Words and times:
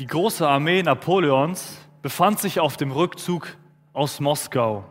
Die 0.00 0.06
große 0.08 0.46
Armee 0.46 0.82
Napoleons 0.82 1.78
befand 2.02 2.40
sich 2.40 2.58
auf 2.58 2.76
dem 2.76 2.90
Rückzug 2.90 3.56
aus 3.92 4.18
Moskau. 4.18 4.84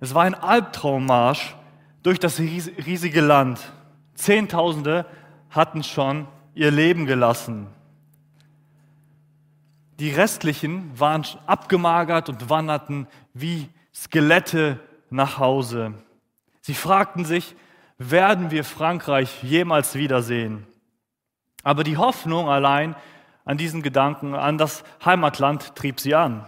Es 0.00 0.14
war 0.14 0.22
ein 0.22 0.34
Albtraummarsch 0.34 1.54
durch 2.02 2.18
das 2.18 2.38
riesige 2.38 3.20
Land. 3.20 3.60
Zehntausende 4.14 5.04
hatten 5.50 5.82
schon 5.82 6.26
ihr 6.54 6.70
Leben 6.70 7.04
gelassen. 7.04 7.66
Die 10.00 10.10
restlichen 10.10 10.98
waren 10.98 11.26
abgemagert 11.46 12.30
und 12.30 12.48
wanderten 12.48 13.08
wie 13.34 13.68
Skelette 13.92 14.80
nach 15.10 15.38
Hause. 15.38 15.92
Sie 16.62 16.74
fragten 16.74 17.26
sich, 17.26 17.54
werden 17.98 18.50
wir 18.50 18.64
Frankreich 18.64 19.42
jemals 19.42 19.96
wiedersehen? 19.96 20.66
Aber 21.62 21.84
die 21.84 21.96
Hoffnung 21.96 22.48
allein 22.48 22.94
an 23.48 23.56
diesen 23.56 23.80
Gedanken, 23.80 24.34
an 24.34 24.58
das 24.58 24.84
Heimatland 25.02 25.74
trieb 25.74 26.00
sie 26.00 26.14
an. 26.14 26.46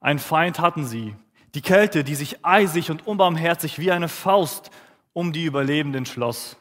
Ein 0.00 0.18
Feind 0.18 0.58
hatten 0.58 0.84
sie, 0.84 1.14
die 1.54 1.62
Kälte, 1.62 2.02
die 2.02 2.16
sich 2.16 2.44
eisig 2.44 2.90
und 2.90 3.06
unbarmherzig 3.06 3.78
wie 3.78 3.92
eine 3.92 4.08
Faust 4.08 4.72
um 5.12 5.32
die 5.32 5.44
Überlebenden 5.44 6.04
schloss. 6.04 6.56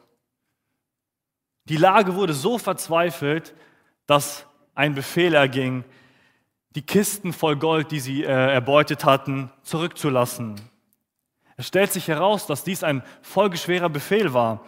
Die 1.65 1.77
Lage 1.77 2.13
wurde 2.13 2.33
so 2.33 2.59
verzweifelt, 2.59 3.55
dass 4.05 4.45
ein 4.75 4.93
Befehl 4.93 5.33
erging, 5.33 5.83
die 6.75 6.85
Kisten 6.85 7.33
voll 7.33 7.55
Gold, 7.55 7.89
die 7.89 7.99
sie 7.99 8.23
äh, 8.23 8.27
erbeutet 8.27 9.03
hatten, 9.03 9.51
zurückzulassen. 9.63 10.61
Es 11.55 11.65
stellt 11.65 11.91
sich 11.91 12.07
heraus, 12.07 12.45
dass 12.45 12.63
dies 12.63 12.83
ein 12.83 13.01
folgeschwerer 13.23 13.89
Befehl 13.89 14.35
war. 14.35 14.63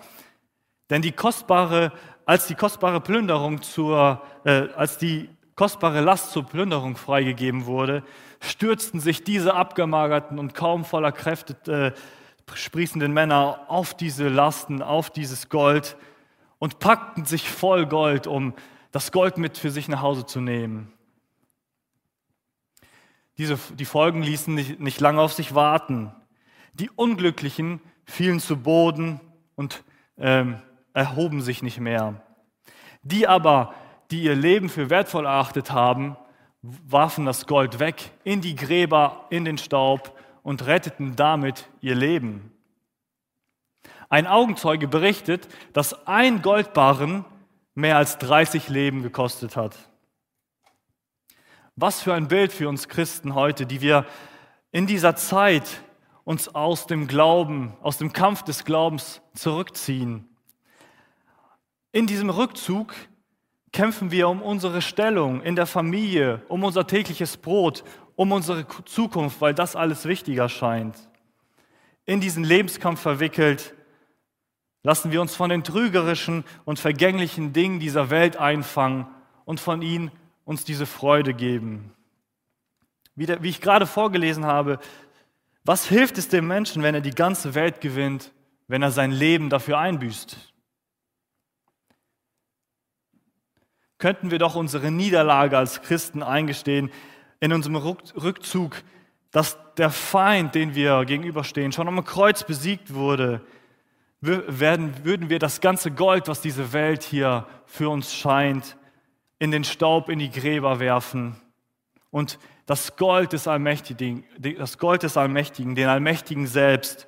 Denn 0.90 1.04
die 1.04 1.12
kostbare, 1.12 1.92
als 2.30 2.46
die 2.46 2.54
kostbare 2.54 3.02
Plünderung 3.02 3.64
zur, 3.64 4.22
äh, 4.44 4.68
als 4.76 5.00
die 5.00 5.32
kostbare 5.56 6.02
Last 6.02 6.30
zur 6.30 6.44
Plünderung 6.44 6.96
freigegeben 6.96 7.66
wurde, 7.66 8.04
stürzten 8.40 9.00
sich 9.00 9.24
diese 9.24 9.56
abgemagerten 9.56 10.38
und 10.38 10.54
kaum 10.54 10.86
voller 10.86 11.12
Kräfte 11.12 11.96
äh, 11.96 12.56
sprießenden 12.56 13.12
Männer 13.12 13.62
auf 13.68 13.96
diese 13.96 14.28
Lasten, 14.28 14.84
auf 14.84 15.10
dieses 15.10 15.50
Gold 15.50 15.98
und 16.60 16.78
packten 16.78 17.26
sich 17.26 17.50
voll 17.50 17.88
Gold, 17.88 18.28
um 18.28 18.54
das 18.92 19.12
Gold 19.12 19.40
mit 19.40 19.58
für 19.58 19.72
sich 19.72 19.88
nach 19.88 20.04
Hause 20.04 20.28
zu 20.28 20.40
nehmen. 20.40 20.94
Diese, 23.40 23.58
die 23.74 23.86
Folgen 23.86 24.22
ließen 24.22 24.54
nicht, 24.54 24.80
nicht 24.80 25.02
lange 25.02 25.20
auf 25.20 25.34
sich 25.34 25.56
warten. 25.56 26.12
Die 26.74 26.92
Unglücklichen 26.92 27.82
fielen 28.06 28.40
zu 28.40 28.58
Boden 28.58 29.20
und 29.56 29.84
ähm, 30.20 30.62
erhoben 31.00 31.42
sich 31.42 31.64
nicht 31.64 31.80
mehr. 31.80 32.22
Die 33.04 33.26
aber, 33.26 33.74
die 34.12 34.22
ihr 34.24 34.36
Leben 34.36 34.68
für 34.68 34.90
wertvoll 34.90 35.26
erachtet 35.26 35.72
haben, 35.72 36.18
warfen 36.62 37.26
das 37.26 37.48
Gold 37.48 37.80
weg 37.80 38.12
in 38.26 38.42
die 38.42 38.56
Gräber, 38.56 39.26
in 39.30 39.46
den 39.46 39.58
Staub 39.58 40.14
und 40.44 40.66
retteten 40.66 41.16
damit 41.16 41.70
ihr 41.80 41.96
Leben. 41.96 42.52
Ein 44.10 44.28
Augenzeuge 44.28 44.90
berichtet, 44.90 45.48
dass 45.72 46.06
ein 46.06 46.42
Goldbarren 46.42 47.24
mehr 47.76 47.96
als 47.96 48.18
30 48.18 48.68
Leben 48.68 49.02
gekostet 49.02 49.56
hat. 49.56 49.78
Was 51.78 52.02
für 52.02 52.14
ein 52.14 52.28
Bild 52.28 52.52
für 52.52 52.68
uns 52.68 52.90
Christen 52.90 53.36
heute, 53.36 53.66
die 53.66 53.80
wir 53.80 54.06
in 54.74 54.86
dieser 54.86 55.16
Zeit 55.16 55.82
uns 56.26 56.54
aus 56.54 56.88
dem 56.88 57.08
Glauben, 57.08 57.74
aus 57.82 57.98
dem 57.98 58.12
Kampf 58.12 58.44
des 58.44 58.66
Glaubens 58.66 59.22
zurückziehen. 59.34 60.30
In 61.92 62.06
diesem 62.06 62.30
Rückzug 62.30 62.94
kämpfen 63.72 64.12
wir 64.12 64.30
um 64.30 64.42
unsere 64.42 64.82
Stellung 64.82 65.42
in 65.42 65.56
der 65.56 65.66
Familie, 65.66 66.44
um 66.48 66.64
unser 66.64 66.86
tägliches 66.86 67.38
Brot, 67.38 67.84
um 68.16 68.32
unsere 68.32 68.68
Zukunft, 68.86 69.42
weil 69.42 69.54
das 69.54 69.76
alles 69.76 70.06
wichtiger 70.06 70.50
scheint. 70.50 70.96
In 72.06 72.22
diesen 72.22 72.44
Lebenskampf 72.44 73.02
verwickelt, 73.02 73.74
lassen 74.84 75.12
wir 75.12 75.22
uns 75.22 75.36
von 75.36 75.50
den 75.50 75.64
trügerischen 75.64 76.44
und 76.66 76.80
vergänglichen 76.80 77.54
Dingen 77.54 77.80
dieser 77.80 78.10
Welt 78.10 78.38
einfangen 78.38 79.08
und 79.46 79.60
von 79.60 79.82
ihnen 79.82 80.12
uns 80.46 80.64
diese 80.64 80.86
Freude 80.86 81.34
geben. 81.34 81.94
Wie, 83.16 83.26
der, 83.26 83.44
wie 83.44 83.50
ich 83.50 83.62
gerade 83.62 83.86
vorgelesen 83.86 84.46
habe, 84.46 84.80
was 85.66 85.88
hilft 85.88 86.18
es 86.18 86.30
dem 86.30 86.48
Menschen, 86.48 86.84
wenn 86.84 86.96
er 86.96 87.02
die 87.02 87.12
ganze 87.12 87.54
Welt 87.56 87.82
gewinnt, 87.82 88.32
wenn 88.68 88.82
er 88.82 88.92
sein 88.92 89.12
Leben 89.12 89.50
dafür 89.50 89.78
einbüßt? 89.78 90.49
Könnten 94.00 94.32
wir 94.32 94.40
doch 94.40 94.56
unsere 94.56 94.90
Niederlage 94.92 95.58
als 95.58 95.82
Christen 95.82 96.24
eingestehen 96.24 96.90
in 97.40 97.54
unserem 97.54 97.76
Rückzug, 97.76 98.82
dass 99.32 99.58
der 99.78 99.92
Feind, 99.92 100.56
den 100.56 100.74
wir 100.74 101.06
gegenüberstehen, 101.06 101.72
schon 101.72 101.88
am 101.88 102.04
Kreuz 102.04 102.44
besiegt 102.44 102.94
wurde, 102.94 103.42
werden, 104.22 104.94
würden 105.04 105.30
wir 105.30 105.40
das 105.40 105.62
ganze 105.62 105.92
Gold, 105.92 106.28
was 106.28 106.42
diese 106.42 106.74
Welt 106.74 107.04
hier 107.04 107.46
für 107.66 107.90
uns 107.90 108.14
scheint, 108.14 108.76
in 109.38 109.52
den 109.52 109.64
Staub, 109.64 110.10
in 110.10 110.20
die 110.20 110.32
Gräber 110.32 110.80
werfen 110.80 111.38
und 112.12 112.40
das 112.66 112.98
Gold 112.98 113.34
des 113.34 113.48
Allmächtigen, 113.48 114.26
das 114.38 114.78
Gold 114.78 115.04
des 115.04 115.18
Allmächtigen, 115.18 115.76
den 115.76 115.88
Allmächtigen 115.88 116.46
selbst, 116.46 117.08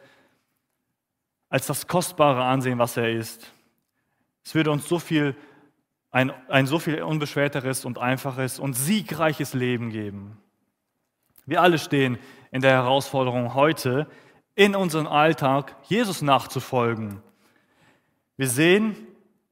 als 1.49 1.67
das 1.67 1.87
Kostbare 1.87 2.43
ansehen, 2.43 2.79
was 2.79 2.95
er 2.95 3.11
ist. 3.11 3.51
Es 4.43 4.55
würde 4.55 4.71
uns 4.71 4.87
so 4.87 4.97
viel, 4.97 5.35
ein, 6.11 6.31
ein 6.49 6.67
so 6.67 6.77
viel 6.77 7.01
unbeschwerteres 7.01 7.85
und 7.85 7.97
einfaches 7.97 8.59
und 8.59 8.73
siegreiches 8.73 9.53
Leben 9.53 9.89
geben. 9.89 10.37
Wir 11.45 11.61
alle 11.61 11.79
stehen 11.79 12.17
in 12.51 12.61
der 12.61 12.71
Herausforderung 12.71 13.53
heute, 13.53 14.07
in 14.55 14.75
unserem 14.75 15.07
Alltag 15.07 15.75
Jesus 15.83 16.21
nachzufolgen. 16.21 17.21
Wir 18.37 18.47
sehen, 18.47 18.95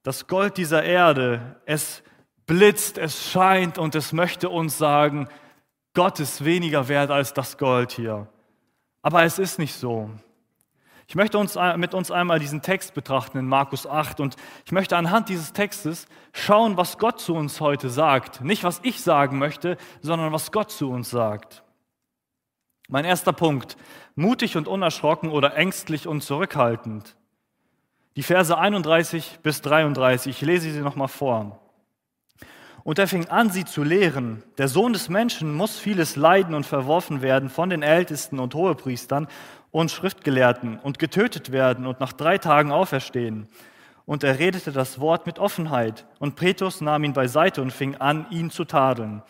das 0.03 0.27
Gold 0.27 0.57
dieser 0.57 0.83
Erde, 0.83 1.61
es 1.65 2.03
blitzt, 2.45 2.97
es 2.97 3.31
scheint 3.31 3.77
und 3.77 3.95
es 3.95 4.11
möchte 4.11 4.49
uns 4.49 4.77
sagen, 4.77 5.27
Gott 5.93 6.19
ist 6.19 6.43
weniger 6.43 6.87
wert 6.87 7.11
als 7.11 7.33
das 7.33 7.57
Gold 7.57 7.91
hier. 7.91 8.27
Aber 9.01 9.23
es 9.23 9.39
ist 9.39 9.59
nicht 9.59 9.75
so. 9.75 10.09
Ich 11.09 11.15
möchte 11.15 11.39
uns, 11.39 11.57
mit 11.77 11.95
uns 11.95 12.11
einmal 12.11 12.37
diesen 12.37 12.61
Text 12.61 12.93
betrachten 12.93 13.39
in 13.39 13.47
Markus 13.47 13.87
8 13.87 14.19
und 14.19 14.35
ich 14.63 14.71
möchte 14.71 14.95
anhand 14.95 15.27
dieses 15.27 15.53
Textes 15.53 16.07
schauen, 16.33 16.77
was 16.77 16.99
Gott 16.99 17.19
zu 17.19 17.33
uns 17.33 17.59
heute 17.61 17.89
sagt. 17.89 18.41
Nicht, 18.41 18.63
was 18.63 18.79
ich 18.83 19.01
sagen 19.01 19.39
möchte, 19.39 19.77
sondern 20.03 20.31
was 20.31 20.51
Gott 20.51 20.69
zu 20.69 20.91
uns 20.91 21.09
sagt. 21.09 21.63
Mein 22.89 23.05
erster 23.05 23.33
Punkt, 23.33 23.75
mutig 24.13 24.55
und 24.55 24.67
unerschrocken 24.67 25.31
oder 25.31 25.55
ängstlich 25.55 26.05
und 26.05 26.21
zurückhaltend. 26.21 27.15
Die 28.15 28.21
Verse 28.21 28.55
31 28.55 29.39
bis 29.41 29.63
33, 29.63 30.29
ich 30.29 30.41
lese 30.45 30.71
sie 30.71 30.81
nochmal 30.81 31.07
vor. 31.07 31.59
Und 32.83 32.97
er 32.97 33.07
fing 33.07 33.27
an, 33.27 33.49
sie 33.49 33.65
zu 33.65 33.83
lehren. 33.83 34.43
Der 34.57 34.67
Sohn 34.67 34.93
des 34.93 35.09
Menschen 35.09 35.53
muss 35.53 35.77
vieles 35.77 36.15
leiden 36.15 36.55
und 36.55 36.65
verworfen 36.65 37.21
werden 37.21 37.49
von 37.49 37.69
den 37.69 37.83
Ältesten 37.83 38.39
und 38.39 38.55
Hohepriestern 38.55 39.27
und 39.71 39.91
Schriftgelehrten 39.91 40.79
und 40.79 40.99
getötet 40.99 41.51
werden 41.51 41.85
und 41.85 41.99
nach 41.99 42.13
drei 42.13 42.37
Tagen 42.37 42.71
auferstehen. 42.71 43.47
Und 44.05 44.23
er 44.23 44.39
redete 44.39 44.71
das 44.71 44.99
Wort 44.99 45.27
mit 45.27 45.37
Offenheit. 45.37 46.05
Und 46.17 46.35
Petrus 46.35 46.81
nahm 46.81 47.03
ihn 47.03 47.13
beiseite 47.13 47.61
und 47.61 47.71
fing 47.71 47.95
an, 47.95 48.25
ihn 48.31 48.49
zu 48.49 48.65
tadeln. 48.65 49.21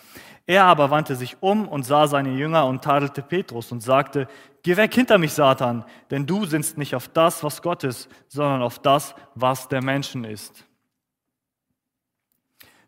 Er 0.45 0.66
aber 0.66 0.89
wandte 0.89 1.16
sich 1.16 1.38
um 1.41 1.67
und 1.67 1.83
sah 1.83 2.07
seine 2.07 2.31
Jünger 2.31 2.66
und 2.66 2.83
tadelte 2.83 3.22
Petrus 3.22 3.72
und 3.72 3.81
sagte, 3.81 4.27
Geh 4.63 4.75
weg 4.77 4.94
hinter 4.94 5.17
mich, 5.17 5.33
Satan, 5.33 5.85
denn 6.11 6.25
du 6.25 6.45
sinnst 6.45 6.77
nicht 6.77 6.95
auf 6.95 7.07
das, 7.07 7.44
was 7.44 7.61
Gott 7.61 7.83
ist, 7.83 8.09
sondern 8.27 8.61
auf 8.61 8.79
das, 8.79 9.16
was 9.35 9.67
der 9.67 9.83
Menschen 9.83 10.25
ist. 10.25 10.66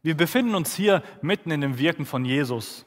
Wir 0.01 0.17
befinden 0.17 0.55
uns 0.55 0.75
hier 0.75 1.03
mitten 1.21 1.51
in 1.51 1.61
dem 1.61 1.77
Wirken 1.77 2.05
von 2.05 2.25
Jesus. 2.25 2.85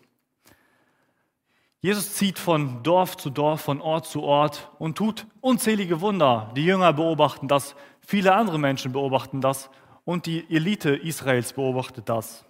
Jesus 1.84 2.14
zieht 2.14 2.38
von 2.38 2.82
Dorf 2.82 3.18
zu 3.18 3.28
Dorf, 3.28 3.60
von 3.60 3.82
Ort 3.82 4.06
zu 4.06 4.22
Ort 4.22 4.70
und 4.78 4.96
tut 4.96 5.26
unzählige 5.42 6.00
Wunder. 6.00 6.50
Die 6.56 6.64
Jünger 6.64 6.94
beobachten 6.94 7.46
das, 7.46 7.76
viele 8.00 8.34
andere 8.34 8.58
Menschen 8.58 8.92
beobachten 8.92 9.42
das 9.42 9.68
und 10.06 10.24
die 10.24 10.50
Elite 10.50 10.96
Israels 10.96 11.52
beobachtet 11.52 12.08
das. 12.08 12.46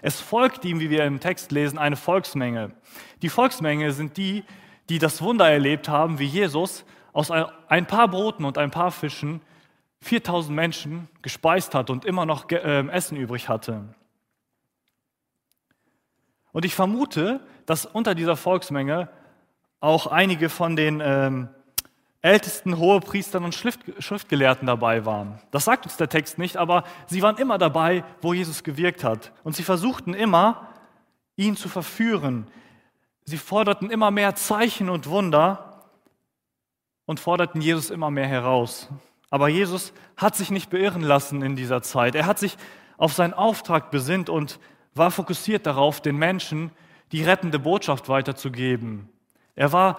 Es 0.00 0.22
folgt 0.22 0.64
ihm, 0.64 0.80
wie 0.80 0.88
wir 0.88 1.04
im 1.04 1.20
Text 1.20 1.52
lesen, 1.52 1.76
eine 1.76 1.96
Volksmenge. 1.96 2.72
Die 3.20 3.28
Volksmenge 3.28 3.92
sind 3.92 4.16
die, 4.16 4.42
die 4.88 4.98
das 4.98 5.20
Wunder 5.20 5.50
erlebt 5.50 5.90
haben, 5.90 6.18
wie 6.18 6.24
Jesus 6.24 6.86
aus 7.12 7.30
ein 7.30 7.86
paar 7.86 8.08
Broten 8.08 8.46
und 8.46 8.56
ein 8.56 8.70
paar 8.70 8.90
Fischen 8.90 9.42
4000 10.00 10.56
Menschen 10.56 11.08
gespeist 11.20 11.74
hat 11.74 11.90
und 11.90 12.06
immer 12.06 12.24
noch 12.24 12.46
ähm, 12.48 12.88
Essen 12.88 13.18
übrig 13.18 13.50
hatte. 13.50 13.84
Und 16.52 16.64
ich 16.64 16.74
vermute, 16.74 17.40
dass 17.72 17.86
unter 17.86 18.14
dieser 18.14 18.36
Volksmenge 18.36 19.08
auch 19.80 20.06
einige 20.06 20.50
von 20.50 20.76
den 20.76 21.00
ähm, 21.02 21.48
Ältesten, 22.20 22.76
Hohepriestern 22.76 23.44
und 23.44 23.54
Schriftgelehrten 23.54 24.66
dabei 24.66 25.06
waren. 25.06 25.40
Das 25.52 25.64
sagt 25.64 25.86
uns 25.86 25.96
der 25.96 26.10
Text 26.10 26.36
nicht, 26.36 26.58
aber 26.58 26.84
sie 27.06 27.22
waren 27.22 27.38
immer 27.38 27.56
dabei, 27.56 28.04
wo 28.20 28.34
Jesus 28.34 28.62
gewirkt 28.62 29.04
hat. 29.04 29.32
Und 29.42 29.56
sie 29.56 29.62
versuchten 29.62 30.12
immer, 30.12 30.68
ihn 31.36 31.56
zu 31.56 31.70
verführen. 31.70 32.46
Sie 33.24 33.38
forderten 33.38 33.88
immer 33.88 34.10
mehr 34.10 34.34
Zeichen 34.34 34.90
und 34.90 35.08
Wunder 35.08 35.80
und 37.06 37.20
forderten 37.20 37.62
Jesus 37.62 37.88
immer 37.88 38.10
mehr 38.10 38.28
heraus. 38.28 38.90
Aber 39.30 39.48
Jesus 39.48 39.94
hat 40.18 40.36
sich 40.36 40.50
nicht 40.50 40.68
beirren 40.68 41.00
lassen 41.00 41.40
in 41.40 41.56
dieser 41.56 41.80
Zeit. 41.80 42.16
Er 42.16 42.26
hat 42.26 42.38
sich 42.38 42.58
auf 42.98 43.14
seinen 43.14 43.32
Auftrag 43.32 43.90
besinnt 43.90 44.28
und 44.28 44.60
war 44.94 45.10
fokussiert 45.10 45.64
darauf, 45.64 46.02
den 46.02 46.18
Menschen 46.18 46.70
die 47.12 47.22
rettende 47.22 47.58
Botschaft 47.58 48.08
weiterzugeben. 48.08 49.08
Er 49.54 49.72
war 49.72 49.98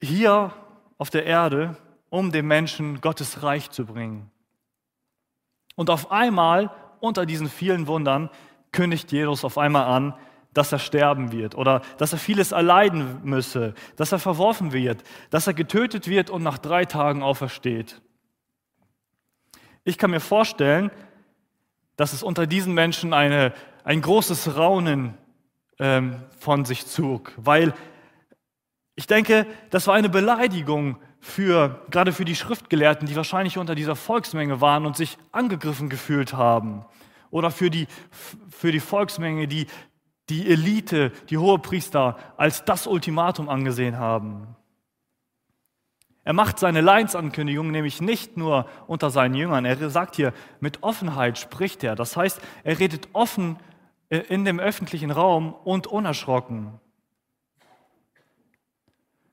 hier 0.00 0.52
auf 0.98 1.10
der 1.10 1.26
Erde, 1.26 1.76
um 2.08 2.32
den 2.32 2.46
Menschen 2.46 3.00
Gottes 3.00 3.42
Reich 3.42 3.70
zu 3.70 3.86
bringen. 3.86 4.30
Und 5.76 5.90
auf 5.90 6.10
einmal, 6.10 6.70
unter 7.00 7.26
diesen 7.26 7.48
vielen 7.48 7.86
Wundern, 7.86 8.30
kündigt 8.72 9.12
Jesus 9.12 9.44
auf 9.44 9.58
einmal 9.58 9.84
an, 9.84 10.14
dass 10.54 10.72
er 10.72 10.78
sterben 10.78 11.32
wird 11.32 11.54
oder 11.54 11.80
dass 11.96 12.12
er 12.12 12.18
vieles 12.18 12.52
erleiden 12.52 13.20
müsse, 13.22 13.74
dass 13.96 14.12
er 14.12 14.18
verworfen 14.18 14.72
wird, 14.72 15.02
dass 15.30 15.46
er 15.46 15.54
getötet 15.54 16.08
wird 16.08 16.28
und 16.30 16.42
nach 16.42 16.58
drei 16.58 16.84
Tagen 16.84 17.22
aufersteht. 17.22 18.02
Ich 19.84 19.98
kann 19.98 20.10
mir 20.10 20.20
vorstellen, 20.20 20.90
dass 21.96 22.12
es 22.12 22.22
unter 22.22 22.46
diesen 22.46 22.74
Menschen 22.74 23.14
eine, 23.14 23.52
ein 23.84 24.02
großes 24.02 24.56
Raunen 24.56 25.14
ähm, 25.78 26.16
von 26.38 26.64
sich 26.64 26.86
zog, 26.86 27.32
weil 27.36 27.74
ich 28.94 29.06
denke, 29.06 29.46
das 29.70 29.86
war 29.86 29.94
eine 29.94 30.08
Beleidigung 30.08 30.98
für, 31.18 31.84
gerade 31.90 32.12
für 32.12 32.24
die 32.24 32.36
Schriftgelehrten, 32.36 33.06
die 33.06 33.16
wahrscheinlich 33.16 33.56
unter 33.56 33.74
dieser 33.74 33.96
Volksmenge 33.96 34.60
waren 34.60 34.84
und 34.86 34.96
sich 34.96 35.18
angegriffen 35.30 35.88
gefühlt 35.88 36.34
haben. 36.34 36.84
Oder 37.30 37.50
für 37.50 37.70
die, 37.70 37.86
für 38.50 38.72
die 38.72 38.80
Volksmenge, 38.80 39.48
die 39.48 39.66
die 40.28 40.48
Elite, 40.48 41.10
die 41.30 41.38
Hohepriester 41.38 42.16
als 42.36 42.64
das 42.64 42.86
Ultimatum 42.86 43.48
angesehen 43.48 43.98
haben. 43.98 44.56
Er 46.24 46.32
macht 46.32 46.58
seine 46.58 46.80
Leinsankündigung 46.80 47.70
nämlich 47.70 48.00
nicht 48.00 48.36
nur 48.36 48.66
unter 48.86 49.10
seinen 49.10 49.34
Jüngern. 49.34 49.64
Er 49.64 49.90
sagt 49.90 50.14
hier, 50.14 50.32
mit 50.60 50.82
Offenheit 50.82 51.38
spricht 51.38 51.82
er. 51.82 51.96
Das 51.96 52.16
heißt, 52.16 52.40
er 52.62 52.78
redet 52.78 53.08
offen 53.12 53.56
in 54.18 54.44
dem 54.44 54.60
öffentlichen 54.60 55.10
Raum 55.10 55.54
und 55.54 55.86
unerschrocken. 55.86 56.78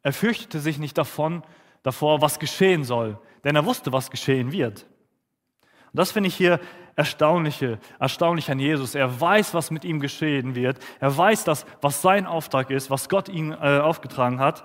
Er 0.03 0.13
fürchtete 0.13 0.59
sich 0.59 0.79
nicht 0.79 0.97
davon, 0.97 1.43
davor, 1.83 2.21
was 2.21 2.39
geschehen 2.39 2.85
soll, 2.85 3.19
denn 3.43 3.55
er 3.55 3.65
wusste, 3.65 3.91
was 3.91 4.09
geschehen 4.09 4.51
wird. 4.53 4.85
Und 5.91 5.97
das 5.99 6.11
finde 6.11 6.29
ich 6.29 6.35
hier 6.35 6.59
erstaunliche, 6.95 7.79
erstaunlich 7.99 8.49
an 8.51 8.59
Jesus. 8.59 8.95
Er 8.95 9.19
weiß, 9.19 9.53
was 9.53 9.71
mit 9.71 9.83
ihm 9.83 9.99
geschehen 9.99 10.55
wird. 10.55 10.79
Er 10.99 11.15
weiß, 11.15 11.43
dass, 11.43 11.65
was 11.81 12.01
sein 12.01 12.25
Auftrag 12.25 12.69
ist, 12.69 12.89
was 12.89 13.09
Gott 13.09 13.27
ihm 13.27 13.51
äh, 13.51 13.79
aufgetragen 13.79 14.39
hat. 14.39 14.63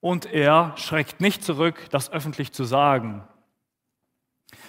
Und 0.00 0.26
er 0.26 0.74
schreckt 0.76 1.20
nicht 1.20 1.42
zurück, 1.42 1.88
das 1.90 2.10
öffentlich 2.10 2.52
zu 2.52 2.64
sagen. 2.64 3.26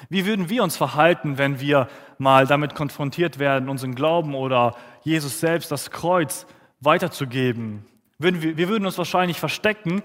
Wie 0.09 0.25
würden 0.25 0.49
wir 0.49 0.63
uns 0.63 0.77
verhalten, 0.77 1.37
wenn 1.37 1.59
wir 1.59 1.87
mal 2.21 2.47
damit 2.47 2.75
konfrontiert 2.75 3.39
werden, 3.39 3.67
unseren 3.67 3.95
Glauben 3.95 4.35
oder 4.35 4.75
Jesus 5.03 5.39
selbst 5.39 5.71
das 5.71 5.91
Kreuz 5.91 6.45
weiterzugeben? 6.79 7.85
Wir 8.19 8.69
würden 8.69 8.85
uns 8.85 8.97
wahrscheinlich 8.97 9.39
verstecken, 9.39 10.03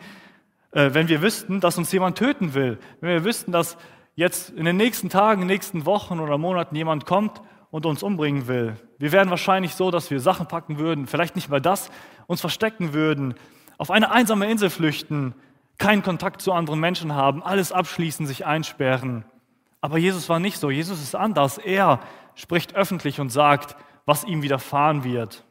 äh, 0.72 0.94
wenn 0.94 1.08
wir 1.08 1.20
wüssten, 1.20 1.60
dass 1.60 1.76
uns 1.76 1.92
jemand 1.92 2.16
töten 2.16 2.54
will. 2.54 2.78
Wenn 3.00 3.10
wir 3.10 3.24
wüssten, 3.24 3.52
dass 3.52 3.76
jetzt 4.14 4.50
in 4.50 4.64
den 4.64 4.78
nächsten 4.78 5.10
Tagen, 5.10 5.44
nächsten 5.44 5.84
Wochen 5.84 6.18
oder 6.18 6.38
Monaten 6.38 6.74
jemand 6.74 7.04
kommt 7.04 7.42
und 7.70 7.84
uns 7.84 8.02
umbringen 8.02 8.48
will. 8.48 8.76
Wir 8.98 9.12
wären 9.12 9.28
wahrscheinlich 9.28 9.74
so, 9.74 9.90
dass 9.90 10.10
wir 10.10 10.18
Sachen 10.18 10.48
packen 10.48 10.78
würden, 10.78 11.06
vielleicht 11.06 11.36
nicht 11.36 11.50
mal 11.50 11.60
das, 11.60 11.90
uns 12.26 12.40
verstecken 12.40 12.94
würden, 12.94 13.34
auf 13.76 13.90
eine 13.90 14.10
einsame 14.10 14.50
Insel 14.50 14.70
flüchten, 14.70 15.34
keinen 15.76 16.02
Kontakt 16.02 16.40
zu 16.40 16.54
anderen 16.54 16.80
Menschen 16.80 17.14
haben, 17.14 17.42
alles 17.42 17.72
abschließen, 17.72 18.26
sich 18.26 18.46
einsperren. 18.46 19.26
Aber 19.86 19.98
Jesus 19.98 20.28
war 20.28 20.40
nicht 20.40 20.58
so. 20.58 20.68
Jesus 20.68 21.00
ist 21.00 21.14
anders. 21.14 21.58
Er 21.58 22.00
spricht 22.34 22.74
öffentlich 22.74 23.20
und 23.20 23.28
sagt, 23.28 23.76
was 24.04 24.24
ihm 24.24 24.42
widerfahren 24.42 25.04
wird. 25.04 25.44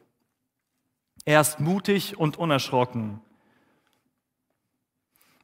Er 1.24 1.40
ist 1.40 1.58
mutig 1.58 2.18
und 2.18 2.36
unerschrocken. 2.36 3.22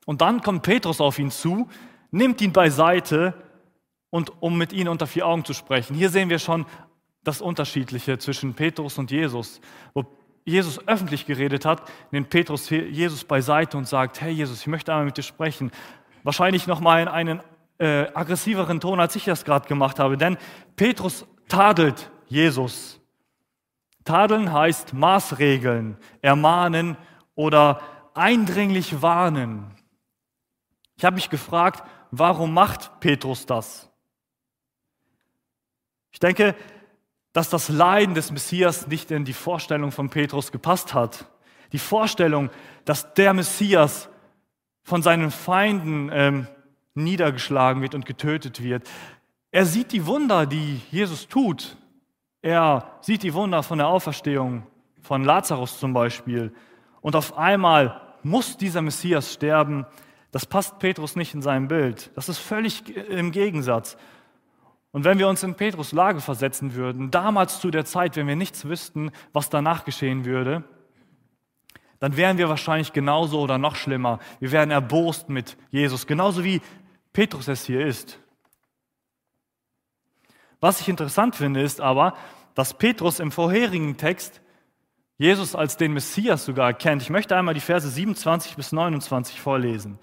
Und 0.04 0.20
dann 0.20 0.42
kommt 0.42 0.62
Petrus 0.62 1.00
auf 1.00 1.18
ihn 1.18 1.30
zu, 1.30 1.70
nimmt 2.10 2.42
ihn 2.42 2.52
beiseite 2.52 3.32
und 4.10 4.42
um 4.42 4.58
mit 4.58 4.74
ihm 4.74 4.88
unter 4.88 5.06
vier 5.06 5.26
Augen 5.26 5.46
zu 5.46 5.54
sprechen. 5.54 5.96
Hier 5.96 6.10
sehen 6.10 6.28
wir 6.28 6.38
schon 6.38 6.66
das 7.24 7.40
Unterschiedliche 7.40 8.18
zwischen 8.18 8.52
Petrus 8.52 8.98
und 8.98 9.10
Jesus. 9.10 9.62
Wo 9.94 10.04
Jesus 10.44 10.86
öffentlich 10.86 11.24
geredet 11.24 11.64
hat, 11.64 11.90
nimmt 12.10 12.28
Petrus 12.28 12.68
Jesus 12.68 13.24
beiseite 13.24 13.78
und 13.78 13.88
sagt, 13.88 14.20
hey 14.20 14.32
Jesus, 14.32 14.60
ich 14.60 14.66
möchte 14.66 14.92
einmal 14.92 15.06
mit 15.06 15.16
dir 15.16 15.22
sprechen. 15.22 15.72
Wahrscheinlich 16.24 16.66
nochmal 16.66 17.00
in 17.00 17.08
einen 17.08 17.40
äh, 17.82 18.12
aggressiveren 18.14 18.78
Ton, 18.80 19.00
als 19.00 19.16
ich 19.16 19.24
das 19.24 19.44
gerade 19.44 19.66
gemacht 19.66 19.98
habe. 19.98 20.16
Denn 20.16 20.38
Petrus 20.76 21.26
tadelt 21.48 22.12
Jesus. 22.28 23.00
Tadeln 24.04 24.52
heißt 24.52 24.94
Maßregeln, 24.94 25.96
ermahnen 26.20 26.96
oder 27.34 27.80
eindringlich 28.14 29.02
warnen. 29.02 29.74
Ich 30.96 31.04
habe 31.04 31.16
mich 31.16 31.28
gefragt, 31.28 31.82
warum 32.12 32.54
macht 32.54 33.00
Petrus 33.00 33.46
das? 33.46 33.90
Ich 36.12 36.20
denke, 36.20 36.54
dass 37.32 37.48
das 37.48 37.68
Leiden 37.68 38.14
des 38.14 38.30
Messias 38.30 38.86
nicht 38.86 39.10
in 39.10 39.24
die 39.24 39.32
Vorstellung 39.32 39.90
von 39.90 40.08
Petrus 40.08 40.52
gepasst 40.52 40.94
hat. 40.94 41.26
Die 41.72 41.78
Vorstellung, 41.78 42.50
dass 42.84 43.14
der 43.14 43.32
Messias 43.32 44.08
von 44.84 45.02
seinen 45.02 45.30
Feinden 45.30 46.10
ähm, 46.12 46.46
niedergeschlagen 46.94 47.82
wird 47.82 47.94
und 47.94 48.06
getötet 48.06 48.62
wird. 48.62 48.88
Er 49.50 49.66
sieht 49.66 49.92
die 49.92 50.06
Wunder, 50.06 50.46
die 50.46 50.80
Jesus 50.90 51.28
tut. 51.28 51.76
Er 52.40 52.98
sieht 53.00 53.22
die 53.22 53.34
Wunder 53.34 53.62
von 53.62 53.78
der 53.78 53.88
Auferstehung 53.88 54.66
von 55.00 55.24
Lazarus 55.24 55.78
zum 55.78 55.92
Beispiel. 55.92 56.52
Und 57.00 57.16
auf 57.16 57.36
einmal 57.36 58.00
muss 58.22 58.56
dieser 58.56 58.82
Messias 58.82 59.32
sterben. 59.32 59.86
Das 60.30 60.46
passt 60.46 60.78
Petrus 60.78 61.16
nicht 61.16 61.34
in 61.34 61.42
sein 61.42 61.68
Bild. 61.68 62.10
Das 62.14 62.28
ist 62.28 62.38
völlig 62.38 62.96
im 62.96 63.32
Gegensatz. 63.32 63.96
Und 64.92 65.04
wenn 65.04 65.18
wir 65.18 65.28
uns 65.28 65.42
in 65.42 65.54
Petrus 65.54 65.92
Lage 65.92 66.20
versetzen 66.20 66.74
würden, 66.74 67.10
damals 67.10 67.60
zu 67.60 67.70
der 67.70 67.84
Zeit, 67.84 68.16
wenn 68.16 68.28
wir 68.28 68.36
nichts 68.36 68.64
wüssten, 68.66 69.10
was 69.32 69.48
danach 69.50 69.84
geschehen 69.84 70.24
würde, 70.24 70.64
dann 71.98 72.16
wären 72.16 72.36
wir 72.36 72.48
wahrscheinlich 72.48 72.92
genauso 72.92 73.40
oder 73.40 73.58
noch 73.58 73.76
schlimmer. 73.76 74.18
Wir 74.40 74.50
wären 74.50 74.70
erbost 74.70 75.28
mit 75.28 75.56
Jesus, 75.70 76.06
genauso 76.06 76.42
wie 76.44 76.60
Petrus 77.12 77.48
es 77.48 77.66
hier 77.66 77.86
ist. 77.86 78.18
Was 80.60 80.80
ich 80.80 80.88
interessant 80.88 81.36
finde, 81.36 81.60
ist 81.60 81.80
aber, 81.80 82.14
dass 82.54 82.74
Petrus 82.74 83.20
im 83.20 83.32
vorherigen 83.32 83.96
Text 83.96 84.40
Jesus 85.18 85.54
als 85.54 85.76
den 85.76 85.92
Messias 85.92 86.44
sogar 86.44 86.68
erkennt. 86.68 87.02
Ich 87.02 87.10
möchte 87.10 87.36
einmal 87.36 87.54
die 87.54 87.60
Verse 87.60 87.88
27 87.88 88.56
bis 88.56 88.72
29 88.72 89.40
vorlesen. 89.40 89.98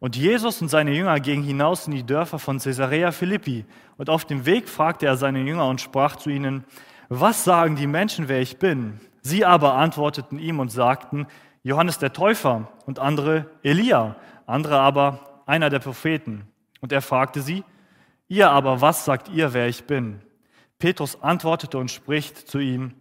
Und 0.00 0.16
Jesus 0.16 0.62
und 0.62 0.68
seine 0.68 0.92
Jünger 0.92 1.18
gingen 1.20 1.42
hinaus 1.42 1.86
in 1.86 1.94
die 1.94 2.06
Dörfer 2.06 2.38
von 2.38 2.58
Caesarea 2.58 3.10
Philippi. 3.10 3.64
Und 3.96 4.10
auf 4.10 4.24
dem 4.24 4.46
Weg 4.46 4.68
fragte 4.68 5.06
er 5.06 5.16
seine 5.16 5.40
Jünger 5.40 5.66
und 5.66 5.80
sprach 5.80 6.16
zu 6.16 6.30
ihnen, 6.30 6.64
was 7.08 7.44
sagen 7.44 7.74
die 7.74 7.86
Menschen, 7.86 8.28
wer 8.28 8.40
ich 8.40 8.58
bin? 8.58 9.00
Sie 9.22 9.44
aber 9.44 9.74
antworteten 9.74 10.38
ihm 10.38 10.60
und 10.60 10.70
sagten, 10.70 11.26
Johannes 11.62 11.98
der 11.98 12.12
Täufer 12.12 12.68
und 12.86 12.98
andere 12.98 13.50
Elia, 13.62 14.16
andere 14.46 14.78
aber 14.78 15.27
einer 15.48 15.70
der 15.70 15.80
Propheten. 15.80 16.46
Und 16.80 16.92
er 16.92 17.02
fragte 17.02 17.40
sie, 17.40 17.64
Ihr 18.28 18.50
aber, 18.50 18.80
was 18.82 19.06
sagt 19.06 19.30
ihr, 19.30 19.54
wer 19.54 19.68
ich 19.68 19.84
bin? 19.84 20.20
Petrus 20.78 21.20
antwortete 21.22 21.78
und 21.78 21.90
spricht 21.90 22.36
zu 22.36 22.58
ihm, 22.58 22.94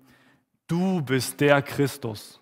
du 0.68 1.02
bist 1.02 1.42
der 1.42 1.62
Christus. 1.62 2.42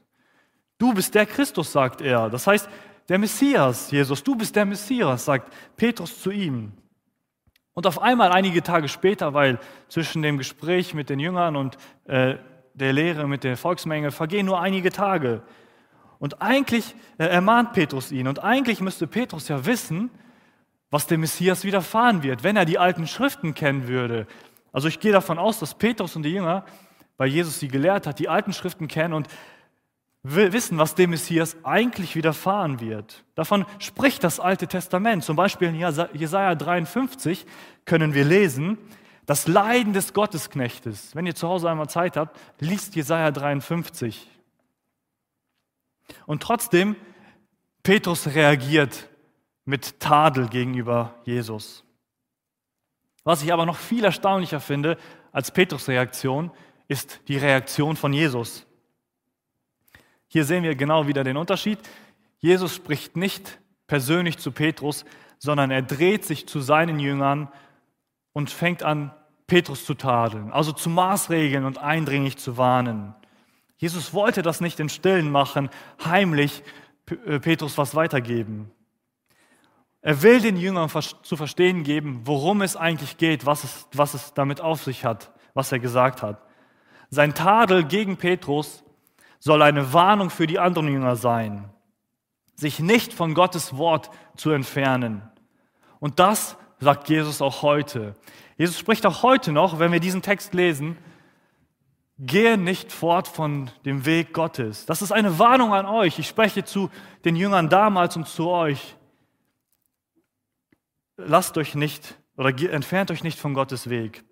Du 0.77 0.93
bist 0.93 1.15
der 1.15 1.25
Christus, 1.25 1.71
sagt 1.71 2.01
er. 2.01 2.29
Das 2.29 2.45
heißt, 2.45 2.69
der 3.09 3.17
Messias, 3.17 3.91
Jesus, 3.91 4.23
du 4.23 4.35
bist 4.35 4.55
der 4.55 4.65
Messias, 4.65 5.25
sagt 5.25 5.51
Petrus 5.75 6.21
zu 6.21 6.31
ihm. 6.31 6.73
Und 7.73 7.87
auf 7.87 8.01
einmal, 8.01 8.31
einige 8.31 8.61
Tage 8.61 8.87
später, 8.87 9.33
weil 9.33 9.59
zwischen 9.89 10.21
dem 10.21 10.37
Gespräch 10.37 10.93
mit 10.93 11.09
den 11.09 11.19
Jüngern 11.19 11.55
und 11.55 11.77
äh, 12.05 12.35
der 12.73 12.93
Lehre 12.93 13.27
mit 13.27 13.43
der 13.43 13.57
Volksmenge 13.57 14.11
vergehen 14.11 14.45
nur 14.45 14.61
einige 14.61 14.91
Tage. 14.91 15.41
Und 16.19 16.41
eigentlich 16.41 16.95
äh, 17.17 17.25
ermahnt 17.25 17.73
Petrus 17.73 18.11
ihn. 18.11 18.27
Und 18.27 18.43
eigentlich 18.43 18.81
müsste 18.81 19.07
Petrus 19.07 19.47
ja 19.47 19.65
wissen, 19.65 20.09
was 20.91 21.07
dem 21.07 21.21
Messias 21.21 21.63
widerfahren 21.63 22.23
wird, 22.23 22.43
wenn 22.43 22.55
er 22.55 22.65
die 22.65 22.79
alten 22.79 23.07
Schriften 23.07 23.53
kennen 23.53 23.87
würde. 23.87 24.27
Also 24.71 24.87
ich 24.87 24.99
gehe 24.99 25.11
davon 25.11 25.39
aus, 25.39 25.59
dass 25.59 25.73
Petrus 25.73 26.15
und 26.15 26.23
die 26.23 26.31
Jünger, 26.31 26.65
weil 27.17 27.29
Jesus 27.29 27.59
sie 27.59 27.67
gelehrt 27.67 28.07
hat, 28.07 28.19
die 28.19 28.29
alten 28.29 28.53
Schriften 28.53 28.87
kennen 28.87 29.13
und 29.13 29.27
wissen, 30.23 30.77
was 30.77 30.95
dem 30.95 31.11
Messias 31.11 31.55
eigentlich 31.63 32.15
widerfahren 32.15 32.79
wird. 32.79 33.23
Davon 33.35 33.65
spricht 33.79 34.23
das 34.23 34.39
Alte 34.39 34.67
Testament. 34.67 35.23
Zum 35.23 35.35
Beispiel 35.35 35.69
in 35.69 35.75
Jesaja 35.75 36.55
53 36.55 37.45
können 37.85 38.13
wir 38.13 38.25
lesen, 38.25 38.77
das 39.25 39.47
Leiden 39.47 39.93
des 39.93 40.13
Gottesknechtes. 40.13 41.15
Wenn 41.15 41.25
ihr 41.25 41.35
zu 41.35 41.47
Hause 41.47 41.69
einmal 41.69 41.89
Zeit 41.89 42.17
habt, 42.17 42.39
liest 42.59 42.95
Jesaja 42.95 43.31
53. 43.31 44.29
Und 46.25 46.43
trotzdem, 46.43 46.95
Petrus 47.83 48.27
reagiert 48.27 49.09
mit 49.65 49.99
Tadel 49.99 50.47
gegenüber 50.47 51.15
Jesus. 51.23 51.83
Was 53.23 53.43
ich 53.43 53.51
aber 53.51 53.65
noch 53.65 53.77
viel 53.77 54.03
erstaunlicher 54.03 54.59
finde 54.59 54.97
als 55.31 55.51
Petrus 55.51 55.87
Reaktion, 55.87 56.51
ist 56.87 57.21
die 57.27 57.37
Reaktion 57.37 57.95
von 57.95 58.13
Jesus. 58.13 58.65
Hier 60.27 60.45
sehen 60.45 60.63
wir 60.63 60.75
genau 60.75 61.07
wieder 61.07 61.23
den 61.23 61.37
Unterschied. 61.37 61.79
Jesus 62.39 62.75
spricht 62.75 63.17
nicht 63.17 63.59
persönlich 63.87 64.37
zu 64.37 64.51
Petrus, 64.51 65.05
sondern 65.39 65.71
er 65.71 65.81
dreht 65.81 66.25
sich 66.25 66.47
zu 66.47 66.59
seinen 66.59 66.99
Jüngern 66.99 67.51
und 68.33 68.49
fängt 68.49 68.83
an, 68.83 69.11
Petrus 69.47 69.85
zu 69.85 69.93
tadeln, 69.93 70.51
also 70.51 70.71
zu 70.71 70.89
maßregeln 70.89 71.65
und 71.65 71.77
eindringlich 71.77 72.37
zu 72.37 72.57
warnen. 72.57 73.15
Jesus 73.77 74.13
wollte 74.13 74.41
das 74.41 74.61
nicht 74.61 74.79
im 74.79 74.89
Stillen 74.89 75.31
machen, 75.31 75.69
heimlich 76.03 76.63
äh, 77.25 77.39
Petrus 77.39 77.77
was 77.77 77.95
weitergeben. 77.95 78.71
Er 80.01 80.21
will 80.21 80.39
den 80.39 80.55
Jüngern 80.55 80.89
zu 81.23 81.35
verstehen 81.35 81.83
geben, 81.83 82.21
worum 82.25 82.61
es 82.61 82.75
eigentlich 82.75 83.17
geht, 83.17 83.45
was 83.45 83.63
es, 83.63 83.87
was 83.91 84.13
es 84.13 84.33
damit 84.35 84.61
auf 84.61 84.83
sich 84.83 85.03
hat, 85.03 85.31
was 85.55 85.71
er 85.71 85.79
gesagt 85.79 86.21
hat. 86.21 86.41
Sein 87.09 87.33
Tadel 87.33 87.83
gegen 87.83 88.17
Petrus 88.17 88.83
soll 89.39 89.61
eine 89.61 89.93
Warnung 89.93 90.29
für 90.29 90.47
die 90.47 90.59
anderen 90.59 90.87
Jünger 90.89 91.15
sein, 91.15 91.69
sich 92.55 92.79
nicht 92.79 93.13
von 93.13 93.33
Gottes 93.33 93.77
Wort 93.77 94.11
zu 94.37 94.51
entfernen. 94.51 95.23
Und 95.99 96.19
das 96.19 96.55
sagt 96.79 97.09
Jesus 97.09 97.41
auch 97.41 97.61
heute. 97.63 98.13
Jesus 98.57 98.77
spricht 98.77 99.05
auch 99.05 99.23
heute 99.23 99.51
noch, 99.51 99.79
wenn 99.79 99.91
wir 99.91 99.99
diesen 99.99 100.21
Text 100.21 100.53
lesen, 100.53 100.97
gehe 102.17 102.57
nicht 102.57 102.91
fort 102.91 103.27
von 103.27 103.69
dem 103.83 104.05
Weg 104.05 104.33
Gottes. 104.33 104.85
Das 104.85 105.01
ist 105.01 105.11
eine 105.11 105.37
Warnung 105.37 105.73
an 105.73 105.85
euch. 105.85 106.17
Ich 106.19 106.27
spreche 106.27 106.63
zu 106.63 106.89
den 107.25 107.35
Jüngern 107.35 107.69
damals 107.69 108.15
und 108.15 108.27
zu 108.27 108.49
euch. 108.49 108.95
Lasst 111.17 111.57
euch 111.57 111.75
nicht 111.75 112.15
oder 112.37 112.49
entfernt 112.71 113.11
euch 113.11 113.23
nicht 113.23 113.39
von 113.39 113.53
Gottes 113.53 113.89
Weg. 113.89 114.23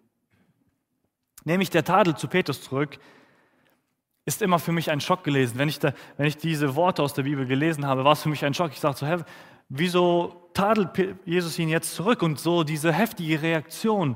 Nehme 1.45 1.63
ich 1.63 1.69
der 1.69 1.83
Tadel 1.83 2.15
zu 2.15 2.27
Petrus 2.27 2.61
zurück, 2.61 2.97
ist 4.25 4.41
immer 4.41 4.59
für 4.59 4.71
mich 4.71 4.89
ein 4.89 5.01
Schock 5.01 5.25
gelesen. 5.25 5.57
Wenn 5.57 5.67
ich, 5.67 5.79
da, 5.79 5.93
wenn 6.15 6.27
ich 6.27 6.37
diese 6.37 6.75
Worte 6.75 7.03
aus 7.03 7.13
der 7.13 7.23
Bibel 7.23 7.45
gelesen 7.45 7.85
habe, 7.85 8.05
war 8.05 8.13
es 8.13 8.23
für 8.23 8.29
mich 8.29 8.45
ein 8.45 8.53
Schock. 8.53 8.71
Ich 8.71 8.79
sagte 8.79 8.99
so, 8.99 9.05
Herr, 9.05 9.25
wieso 9.67 10.49
tadelt 10.53 11.17
Jesus 11.25 11.59
ihn 11.59 11.67
jetzt 11.67 11.93
zurück? 11.95 12.21
Und 12.21 12.39
so 12.39 12.63
diese 12.63 12.93
heftige 12.93 13.41
Reaktion. 13.41 14.15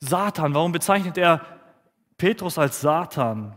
Satan, 0.00 0.54
warum 0.54 0.72
bezeichnet 0.72 1.16
er 1.16 1.61
Petrus 2.22 2.56
als 2.56 2.80
Satan? 2.80 3.56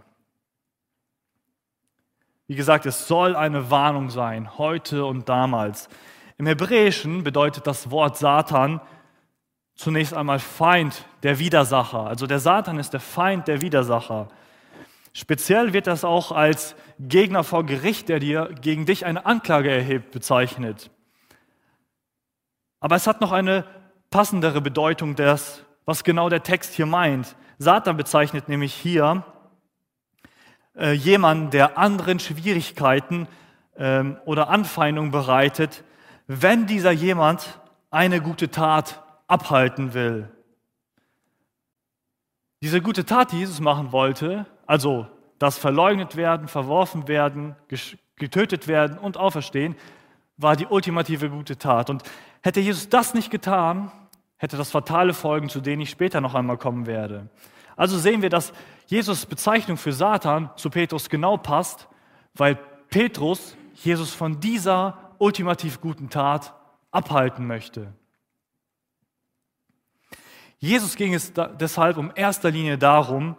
Wie 2.48 2.55
gesagt, 2.55 2.88
es 2.88 3.07
soll 3.07 3.36
eine 3.36 3.69
Warnung 3.69 4.10
sein, 4.10 4.57
heute 4.57 5.05
und 5.05 5.29
damals. 5.29 5.88
Im 6.39 6.48
Hebräischen 6.48 7.24
bedeutet 7.24 7.67
das 7.67 7.91
Wort 7.91 8.17
Satan 8.17 8.81
zunächst 9.75 10.15
einmal 10.15 10.39
Feind 10.39 11.05
der 11.22 11.38
Widersacher. 11.38 12.07
Also 12.07 12.25
der 12.25 12.39
Satan 12.39 12.79
ist 12.79 12.89
der 12.89 13.01
Feind 13.01 13.48
der 13.48 13.62
Widersacher. 13.62 14.29
Speziell 15.13 15.74
wird 15.74 15.86
das 15.86 16.03
auch 16.03 16.31
als 16.31 16.75
Gegner 16.98 17.43
vor 17.43 17.67
Gericht, 17.67 18.10
der 18.10 18.17
dir 18.17 18.50
gegen 18.62 18.88
dich 18.88 19.05
eine 19.05 19.27
Anklage 19.27 19.69
erhebt, 19.69 20.10
bezeichnet. 20.10 20.89
Aber 22.79 22.95
es 22.95 23.05
hat 23.05 23.22
noch 23.22 23.31
eine 23.31 23.63
passendere 24.10 24.60
Bedeutung, 24.60 25.15
das, 25.15 25.63
was 25.86 26.03
genau 26.03 26.29
der 26.29 26.41
Text 26.41 26.74
hier 26.74 26.88
meint. 26.88 27.36
Satan 27.57 27.97
bezeichnet 27.97 28.50
nämlich 28.50 28.74
hier 28.74 29.24
äh, 30.75 30.91
jemanden, 30.91 31.51
der 31.51 31.77
anderen 31.77 32.19
Schwierigkeiten 32.19 33.27
ähm, 33.77 34.17
oder 34.25 34.50
Anfeindungen 34.50 35.12
bereitet, 35.12 35.83
wenn 36.27 36.65
dieser 36.65 36.91
jemand 36.91 37.59
eine 37.91 38.21
gute 38.21 38.51
Tat 38.51 39.01
abhalten 39.27 39.93
will. 39.93 40.29
Diese 42.62 42.81
gute 42.81 43.05
Tat, 43.05 43.31
die 43.31 43.39
Jesus 43.39 43.59
machen 43.59 43.91
wollte, 43.91 44.45
also 44.65 45.07
das 45.39 45.57
verleugnet 45.57 46.15
werden, 46.15 46.47
verworfen 46.47 47.07
werden, 47.07 47.55
getötet 48.15 48.67
werden 48.67 48.97
und 48.97 49.17
auferstehen, 49.17 49.75
war 50.38 50.55
die 50.55 50.65
ultimative 50.65 51.29
gute 51.29 51.57
Tat. 51.57 51.89
Und 51.89 52.03
hätte 52.41 52.59
Jesus 52.59 52.89
das 52.89 53.13
nicht 53.13 53.31
getan, 53.31 53.91
hätte 54.38 54.58
das 54.58 54.72
fatale 54.72 55.13
Folgen, 55.13 55.50
zu 55.50 55.62
denen 55.62 55.82
ich 55.82 55.89
später 55.89 56.22
noch 56.22 56.36
einmal 56.36 56.58
kommen 56.58 56.86
werde. 56.86 57.30
Also 57.75 57.98
sehen 57.98 58.22
wir, 58.22 58.30
dass 58.30 58.54
Jesus 58.88 59.25
Bezeichnung 59.25 59.77
für 59.77 59.92
Satan 59.92 60.50
zu 60.56 60.70
Petrus 60.70 61.10
genau 61.10 61.38
passt, 61.38 61.88
weil 62.34 62.56
Petrus 62.89 63.58
Jesus 63.74 64.13
von 64.13 64.39
dieser 64.39 65.15
ultimativ 65.18 65.82
guten 65.82 66.10
Tat 66.10 66.54
abhalten 66.92 67.46
möchte. 67.46 67.94
Jesus 70.58 70.96
ging 70.96 71.13
es 71.13 71.34
deshalb 71.34 71.98
um 71.98 72.12
erster 72.15 72.50
Linie 72.51 72.77
darum, 72.77 73.36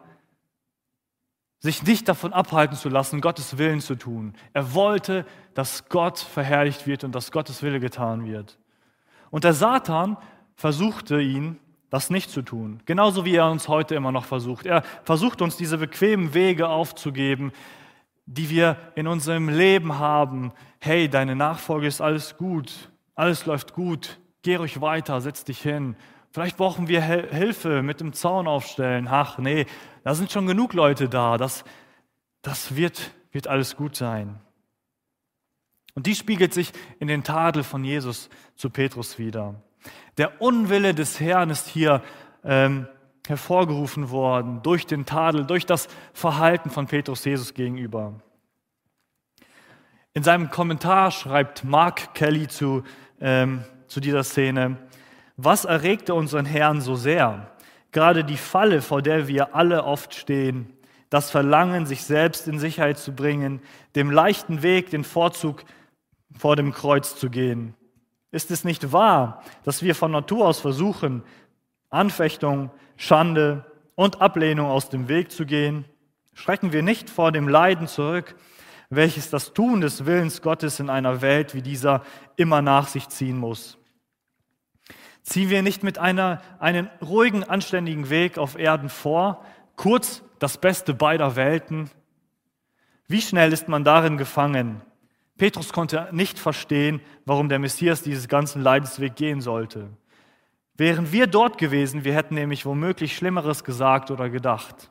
sich 1.59 1.83
nicht 1.83 2.07
davon 2.09 2.33
abhalten 2.33 2.77
zu 2.77 2.89
lassen, 2.89 3.21
Gottes 3.21 3.59
Willen 3.59 3.81
zu 3.81 3.95
tun. 3.97 4.35
Er 4.53 4.75
wollte, 4.75 5.27
dass 5.55 5.89
Gott 5.89 6.19
verherrlicht 6.19 6.87
wird 6.87 7.03
und 7.03 7.15
dass 7.15 7.33
Gottes 7.33 7.63
Wille 7.63 7.81
getan 7.81 8.27
wird. 8.27 8.59
Und 9.31 9.45
der 9.45 9.55
Satan 9.55 10.17
versuchte 10.57 11.21
ihn, 11.21 11.59
das 11.91 12.11
nicht 12.11 12.31
zu 12.31 12.43
tun. 12.43 12.83
Genauso 12.85 13.25
wie 13.25 13.37
er 13.37 13.51
uns 13.51 13.69
heute 13.69 13.95
immer 13.95 14.11
noch 14.11 14.25
versucht. 14.25 14.67
Er 14.67 14.83
versucht 15.05 15.41
uns 15.41 15.57
diese 15.57 15.79
bequemen 15.79 16.35
Wege 16.35 16.69
aufzugeben, 16.69 17.53
die 18.27 18.51
wir 18.51 18.77
in 18.97 19.07
unserem 19.07 19.49
Leben 19.49 19.99
haben. 19.99 20.53
Hey, 20.81 21.09
deine 21.09 21.37
Nachfolge 21.37 21.87
ist 21.87 22.01
alles 22.01 22.37
gut, 22.37 22.91
alles 23.15 23.47
läuft 23.47 23.73
gut, 23.73 24.19
geh 24.43 24.57
ruhig 24.57 24.81
weiter, 24.81 25.21
setz 25.21 25.45
dich 25.45 25.61
hin. 25.61 25.95
Vielleicht 26.33 26.57
brauchen 26.57 26.89
wir 26.89 27.03
Hilfe 27.03 27.83
mit 27.83 28.01
dem 28.01 28.13
Zaun 28.13 28.47
aufstellen. 28.47 29.07
Ach 29.09 29.39
nee, 29.39 29.65
da 30.03 30.15
sind 30.15 30.33
schon 30.33 30.47
genug 30.47 30.75
Leute 30.75 31.09
da. 31.09 31.39
Das, 31.39 31.65
das 32.43 32.77
wird, 32.77 33.13
wird 33.31 33.47
alles 33.47 33.77
gut 33.77 33.97
sein. 33.97 34.41
Und 35.95 36.07
die 36.07 36.15
spiegelt 36.15 36.53
sich 36.53 36.73
in 36.99 37.09
den 37.09 37.25
Tadel 37.25 37.63
von 37.63 37.85
Jesus 37.85 38.29
zu 38.55 38.69
Petrus 38.69 39.19
wieder. 39.19 39.55
Der 40.19 40.41
Unwille 40.41 40.95
des 40.95 41.21
Herrn 41.21 41.51
ist 41.51 41.69
hier 41.69 42.03
ähm, 42.45 42.87
hervorgerufen 43.27 44.11
worden 44.11 44.63
durch 44.63 44.87
den 44.87 45.05
Tadel, 45.05 45.45
durch 45.45 45.67
das 45.67 45.89
Verhalten 46.13 46.71
von 46.71 46.87
Petrus 46.87 47.25
Jesus 47.25 47.55
gegenüber. 47.55 48.15
In 50.15 50.23
seinem 50.23 50.51
Kommentar 50.51 51.11
schreibt 51.11 51.65
Mark 51.65 52.15
Kelly 52.15 52.49
zu, 52.49 52.85
ähm, 53.21 53.65
zu 53.87 54.01
dieser 54.01 54.25
Szene, 54.25 54.79
was 55.37 55.67
erregte 55.67 56.15
unseren 56.15 56.47
Herrn 56.47 56.81
so 56.81 56.95
sehr? 56.95 57.51
Gerade 57.93 58.25
die 58.25 58.39
Falle, 58.39 58.81
vor 58.81 59.03
der 59.03 59.29
wir 59.29 59.55
alle 59.55 59.85
oft 59.85 60.15
stehen, 60.15 60.73
das 61.11 61.31
Verlangen, 61.31 61.87
sich 61.87 62.05
selbst 62.05 62.49
in 62.49 62.59
Sicherheit 62.59 62.99
zu 62.99 63.15
bringen, 63.15 63.61
dem 63.95 64.11
leichten 64.11 64.63
Weg, 64.63 64.91
den 64.91 65.05
Vorzug 65.05 65.65
vor 66.37 66.57
dem 66.57 66.73
Kreuz 66.73 67.17
zu 67.17 67.31
gehen. 67.31 67.75
Ist 68.31 68.51
es 68.51 68.65
nicht 68.65 68.93
wahr, 68.93 69.43
dass 69.65 69.83
wir 69.83 69.95
von 69.95 70.11
Natur 70.11 70.47
aus 70.47 70.61
versuchen, 70.61 71.23
Anfechtung, 71.91 72.71
Schande 72.97 73.65
und 73.95 74.21
Ablehnung 74.21 74.69
aus 74.69 74.89
dem 74.89 75.09
Weg 75.09 75.31
zu 75.31 75.47
gehen? 75.47 75.85
Schrecken 76.35 76.73
wir 76.73 76.83
nicht 76.83 77.09
vor 77.09 77.33
dem 77.33 77.49
Leiden 77.49 77.87
zurück, 77.87 78.37
welches 78.91 79.31
das 79.31 79.53
Tun 79.55 79.81
des 79.81 80.07
Willens 80.07 80.43
Gottes 80.43 80.81
in 80.81 80.91
einer 80.91 81.23
Welt 81.23 81.55
wie 81.55 81.63
dieser 81.63 82.03
immer 82.37 82.63
nach 82.63 82.89
sich 82.89 83.09
ziehen 83.09 83.39
muss? 83.39 83.79
Ziehen 85.23 85.51
wir 85.51 85.63
nicht 85.63 85.83
mit 85.83 85.99
einer, 85.99 86.41
einen 86.61 86.89
ruhigen, 87.03 87.43
anständigen 87.43 88.11
Weg 88.11 88.39
auf 88.39 88.59
Erden 88.59 88.89
vor, 88.89 89.45
kurz 89.75 90.23
das 90.39 90.59
Beste 90.59 90.95
beider 90.95 91.35
Welten? 91.35 91.91
Wie 93.09 93.21
schnell 93.21 93.53
ist 93.53 93.69
man 93.69 93.83
darin 93.83 94.19
gefangen? 94.19 94.83
Petrus 95.37 95.73
konnte 95.73 96.09
nicht 96.13 96.39
verstehen, 96.39 97.01
warum 97.25 97.49
der 97.49 97.59
Messias 97.59 98.03
dieses 98.03 98.29
ganzen 98.29 98.63
Leidensweg 98.63 99.17
gehen 99.17 99.41
sollte. 99.41 99.91
Wären 100.77 101.13
wir 101.13 101.27
dort 101.27 101.59
gewesen, 101.59 102.05
wir 102.05 102.15
hätten 102.15 102.35
nämlich 102.35 102.67
womöglich 102.67 103.17
Schlimmeres 103.17 103.65
gesagt 103.65 104.11
oder 104.11 104.29
gedacht. 104.29 104.91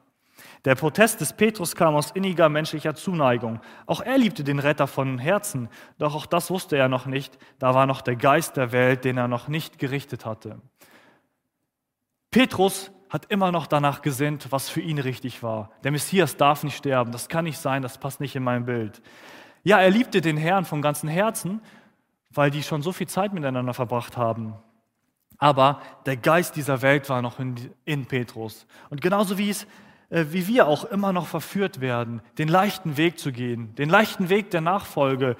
Der 0.66 0.74
Protest 0.74 1.22
des 1.22 1.34
Petrus 1.34 1.75
kam 1.75 1.96
aus 1.96 2.10
inniger 2.12 2.50
menschlicher 2.50 2.96
Zuneigung. 2.96 3.60
Auch 3.86 4.02
er 4.02 4.18
liebte 4.18 4.44
den 4.44 4.58
Retter 4.58 4.88
von 4.88 5.20
Herzen, 5.20 5.70
doch 6.00 6.16
auch 6.16 6.25
das 6.25 6.50
wusste 6.50 6.75
er 6.75 6.90
noch 6.90 7.06
nicht. 7.06 7.38
Da 7.60 7.75
war 7.75 7.86
noch 7.86 8.02
der 8.02 8.16
Geist 8.16 8.58
der 8.58 8.72
Welt, 8.72 9.06
den 9.06 9.18
er 9.18 9.28
noch 9.28 9.48
nicht 9.48 9.78
gerichtet 9.78 10.25
hatte. 10.25 10.60
Petrus 12.32 12.92
hat 13.10 13.28
immer 13.30 13.52
noch 13.52 13.68
danach 13.68 14.02
gesinnt, 14.02 14.52
was 14.52 14.68
für 14.68 14.82
ihn 14.82 14.98
richtig 14.98 15.44
war. 15.44 15.70
Der 15.84 15.92
Messias 15.92 16.36
darf 16.36 16.64
nicht 16.64 16.78
sterben, 16.78 17.12
das 17.12 17.30
kann 17.30 17.46
nicht 17.46 17.60
sein, 17.60 17.84
das 17.84 18.00
passt 18.00 18.20
nicht 18.20 18.36
in 18.36 18.44
mein 18.44 18.66
Bild. 18.66 19.02
Ja, 19.65 19.79
er 19.79 19.89
liebte 19.89 20.22
den 20.22 20.38
Herrn 20.38 20.63
von 20.63 20.84
ganzem 20.84 21.10
Herzen, 21.10 21.60
weil 22.29 22.51
die 22.51 22.62
schon 22.62 22.84
so 22.84 22.91
viel 22.91 23.07
Zeit 23.07 23.34
miteinander 23.34 23.74
verbracht 23.74 24.15
haben. 24.15 24.53
Aber 25.39 25.81
der 26.05 26.17
Geist 26.17 26.55
dieser 26.55 26.84
Welt 26.84 27.10
war 27.10 27.24
noch 27.24 27.39
in, 27.39 27.55
in 27.84 28.05
Petrus. 28.05 28.67
Und 28.91 29.01
genauso 29.01 29.39
wie, 29.39 29.50
es, 29.50 29.65
äh, 30.12 30.25
wie 30.29 30.48
wir 30.48 30.67
auch 30.67 30.86
immer 30.86 31.12
noch 31.13 31.25
verführt 31.25 31.81
werden, 31.81 32.22
den 32.38 32.48
leichten 32.48 32.95
Weg 32.95 33.17
zu 33.17 33.31
gehen, 33.31 33.74
den 33.74 33.89
leichten 33.89 34.29
Weg 34.29 34.51
der 34.51 34.62
Nachfolge 34.62 35.36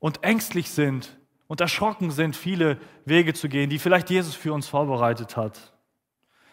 und 0.00 0.24
ängstlich 0.24 0.72
sind 0.72 1.16
und 1.46 1.60
erschrocken 1.60 2.10
sind, 2.10 2.34
viele 2.34 2.78
Wege 3.04 3.32
zu 3.32 3.48
gehen, 3.48 3.70
die 3.70 3.78
vielleicht 3.78 4.10
Jesus 4.10 4.34
für 4.34 4.52
uns 4.52 4.66
vorbereitet 4.66 5.36
hat. 5.36 5.72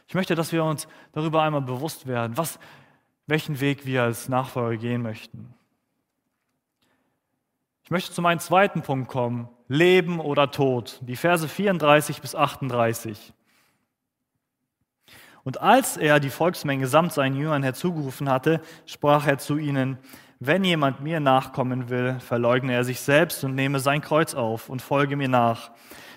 Ich 0.08 0.14
möchte, 0.14 0.36
dass 0.36 0.52
wir 0.52 0.64
uns 0.64 0.88
darüber 1.12 1.42
einmal 1.42 1.62
bewusst 1.62 2.06
werden, 2.06 2.38
was, 2.38 2.60
welchen 3.26 3.60
Weg 3.62 3.88
wir 3.88 4.04
als 4.04 4.30
Nachfolger 4.30 4.78
gehen 4.78 5.02
möchten. 5.02 5.56
Ich 7.84 7.92
möchte 7.92 8.14
zu 8.14 8.22
meinem 8.22 8.40
zweiten 8.40 8.82
Punkt 8.82 9.10
kommen, 9.10 9.50
Leben 9.68 10.20
oder 10.22 10.52
Tod, 10.52 11.00
die 11.02 11.18
Verse 11.18 11.48
34 11.48 12.22
bis 12.22 12.34
38. 12.34 13.34
Und 15.44 15.60
als 15.62 15.98
er 15.98 16.22
die 16.22 16.30
Volksmenge 16.30 16.88
samt 16.88 17.12
seinen 17.12 17.36
Jüngern 17.36 17.64
herzugerufen 17.64 18.30
hatte, 18.30 18.62
sprach 18.86 19.28
er 19.28 19.38
zu 19.38 19.58
ihnen, 19.58 19.98
wenn 20.40 20.64
jemand 20.64 21.02
mir 21.02 21.20
nachkommen 21.20 21.90
will, 21.90 22.20
verleugne 22.20 22.74
er 22.74 22.86
sich 22.86 23.02
selbst 23.02 23.44
und 23.44 23.56
nehme 23.56 23.80
sein 23.80 24.02
Kreuz 24.02 24.34
auf 24.34 24.70
und 24.70 24.82
folge 24.82 25.18
mir 25.18 25.30
nach. 25.30 25.72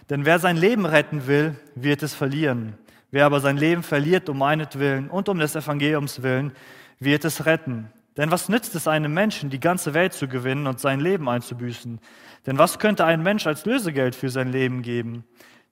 Denn 0.09 0.25
wer 0.25 0.39
sein 0.39 0.57
Leben 0.57 0.87
retten 0.87 1.27
will, 1.27 1.57
wird 1.75 2.05
es 2.05 2.15
verlieren. 2.15 2.79
Wer 3.11 3.27
aber 3.27 3.41
sein 3.41 3.57
Leben 3.57 3.83
verliert 3.83 4.29
um 4.29 4.39
meinetwillen 4.39 5.11
und 5.11 5.29
um 5.29 5.39
des 5.39 5.57
Evangeliums 5.57 6.23
willen, 6.23 6.53
wird 7.01 7.25
es 7.25 7.45
retten. 7.45 7.93
Denn 8.17 8.31
was 8.31 8.49
nützt 8.49 8.75
es 8.75 8.89
einem 8.89 9.13
Menschen, 9.13 9.51
die 9.51 9.61
ganze 9.61 9.93
Welt 9.93 10.15
zu 10.15 10.27
gewinnen 10.27 10.67
und 10.67 10.81
sein 10.81 11.01
Leben 11.01 11.29
einzubüßen? 11.29 12.01
Denn 12.47 12.59
was 12.59 12.79
könnte 12.79 13.05
ein 13.05 13.23
Mensch 13.23 13.47
als 13.47 13.67
Lösegeld 13.67 14.15
für 14.15 14.31
sein 14.31 14.51
Leben 14.51 14.83
geben? 14.83 15.25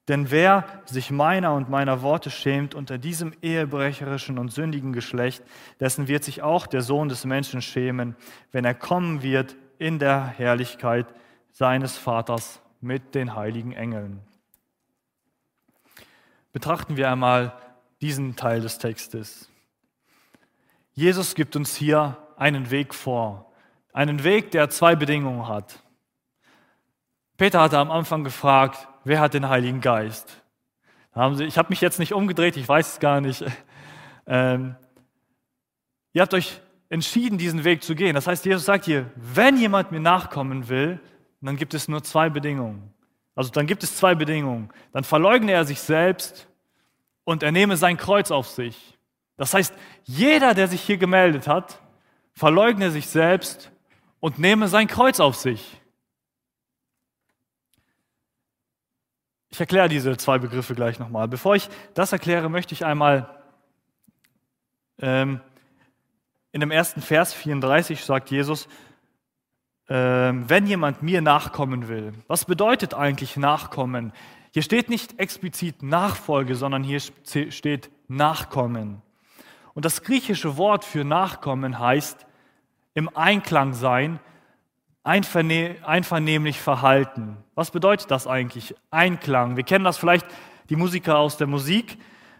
Denn 0.08 0.30
wer 0.30 0.64
sich 0.84 1.10
meiner 1.10 1.54
und 1.54 1.70
meiner 1.70 2.02
Worte 2.02 2.30
schämt 2.30 2.74
unter 2.74 2.98
diesem 2.98 3.32
ehebrecherischen 3.40 4.38
und 4.38 4.52
sündigen 4.52 4.92
Geschlecht, 4.92 5.42
dessen 5.80 6.08
wird 6.08 6.24
sich 6.24 6.42
auch 6.42 6.66
der 6.66 6.82
Sohn 6.82 7.08
des 7.08 7.24
Menschen 7.24 7.62
schämen, 7.62 8.14
wenn 8.52 8.66
er 8.66 8.74
kommen 8.74 9.22
wird 9.22 9.56
in 9.78 9.98
der 9.98 10.26
Herrlichkeit 10.26 11.06
seines 11.52 11.96
Vaters 11.96 12.60
mit 12.82 13.14
den 13.14 13.34
heiligen 13.34 13.72
Engeln. 13.72 14.20
Betrachten 16.52 16.98
wir 16.98 17.10
einmal 17.10 17.54
diesen 18.02 18.36
Teil 18.36 18.60
des 18.60 18.76
Textes. 18.76 19.48
Jesus 20.92 21.34
gibt 21.34 21.56
uns 21.56 21.74
hier 21.74 22.18
einen 22.36 22.70
Weg 22.70 22.94
vor, 22.94 23.52
einen 23.92 24.24
Weg, 24.24 24.50
der 24.50 24.70
zwei 24.70 24.96
Bedingungen 24.96 25.48
hat. 25.48 25.82
Peter 27.36 27.60
hatte 27.60 27.78
am 27.78 27.90
Anfang 27.90 28.24
gefragt, 28.24 28.88
wer 29.04 29.20
hat 29.20 29.34
den 29.34 29.48
Heiligen 29.48 29.80
Geist? 29.80 30.40
ich 31.38 31.58
habe 31.58 31.68
mich 31.68 31.80
jetzt 31.80 32.00
nicht 32.00 32.12
umgedreht, 32.12 32.56
ich 32.56 32.68
weiß 32.68 32.94
es 32.94 33.00
gar 33.00 33.20
nicht. 33.20 33.44
Ähm, 34.26 34.74
ihr 36.14 36.22
habt 36.22 36.32
euch 36.32 36.62
entschieden, 36.88 37.36
diesen 37.36 37.62
Weg 37.62 37.82
zu 37.82 37.94
gehen. 37.94 38.14
Das 38.14 38.26
heißt, 38.26 38.46
Jesus 38.46 38.64
sagt 38.64 38.86
hier, 38.86 39.10
wenn 39.16 39.58
jemand 39.58 39.92
mir 39.92 40.00
nachkommen 40.00 40.70
will, 40.70 40.98
dann 41.42 41.58
gibt 41.58 41.74
es 41.74 41.88
nur 41.88 42.02
zwei 42.02 42.30
Bedingungen. 42.30 42.94
Also 43.34 43.50
dann 43.50 43.66
gibt 43.66 43.82
es 43.82 43.96
zwei 43.98 44.14
Bedingungen. 44.14 44.70
Dann 44.92 45.04
verleugne 45.04 45.52
er 45.52 45.66
sich 45.66 45.80
selbst 45.80 46.48
und 47.24 47.42
er 47.42 47.52
nehme 47.52 47.76
sein 47.76 47.98
Kreuz 47.98 48.30
auf 48.30 48.48
sich. 48.48 48.96
Das 49.36 49.52
heißt, 49.52 49.74
jeder, 50.04 50.54
der 50.54 50.68
sich 50.68 50.80
hier 50.80 50.96
gemeldet 50.96 51.48
hat, 51.48 51.82
verleugne 52.34 52.90
sich 52.90 53.06
selbst 53.06 53.70
und 54.20 54.38
nehme 54.38 54.68
sein 54.68 54.86
Kreuz 54.86 55.20
auf 55.20 55.36
sich. 55.36 55.80
Ich 59.50 59.60
erkläre 59.60 59.88
diese 59.88 60.16
zwei 60.16 60.38
Begriffe 60.38 60.74
gleich 60.74 60.98
nochmal. 60.98 61.28
Bevor 61.28 61.54
ich 61.54 61.68
das 61.94 62.12
erkläre, 62.12 62.48
möchte 62.48 62.74
ich 62.74 62.84
einmal 62.84 63.42
ähm, 64.98 65.40
in 66.50 66.60
dem 66.60 66.70
ersten 66.70 67.00
Vers 67.00 67.32
34 67.34 68.04
sagt 68.04 68.30
Jesus, 68.30 68.68
ähm, 69.88 70.48
wenn 70.48 70.66
jemand 70.66 71.02
mir 71.02 71.20
nachkommen 71.20 71.88
will. 71.88 72.14
Was 72.26 72.46
bedeutet 72.46 72.94
eigentlich 72.94 73.36
nachkommen? 73.36 74.12
Hier 74.52 74.62
steht 74.62 74.88
nicht 74.88 75.18
explizit 75.18 75.82
Nachfolge, 75.82 76.54
sondern 76.54 76.82
hier 76.82 77.00
steht 77.00 77.90
Nachkommen. 78.08 79.02
Und 79.74 79.84
das 79.84 80.02
griechische 80.02 80.56
Wort 80.56 80.84
für 80.84 81.04
Nachkommen 81.04 81.78
heißt 81.78 82.26
im 82.94 83.14
Einklang 83.14 83.74
sein, 83.74 84.20
einvernehmlich 85.02 86.60
verhalten. 86.60 87.36
Was 87.54 87.70
bedeutet 87.70 88.10
das 88.10 88.26
eigentlich? 88.26 88.74
Einklang. 88.90 89.56
Wir 89.56 89.64
kennen 89.64 89.84
das 89.84 89.98
vielleicht, 89.98 90.26
die 90.70 90.76
Musiker 90.76 91.18
aus 91.18 91.36
der 91.36 91.46
Musik, 91.46 91.98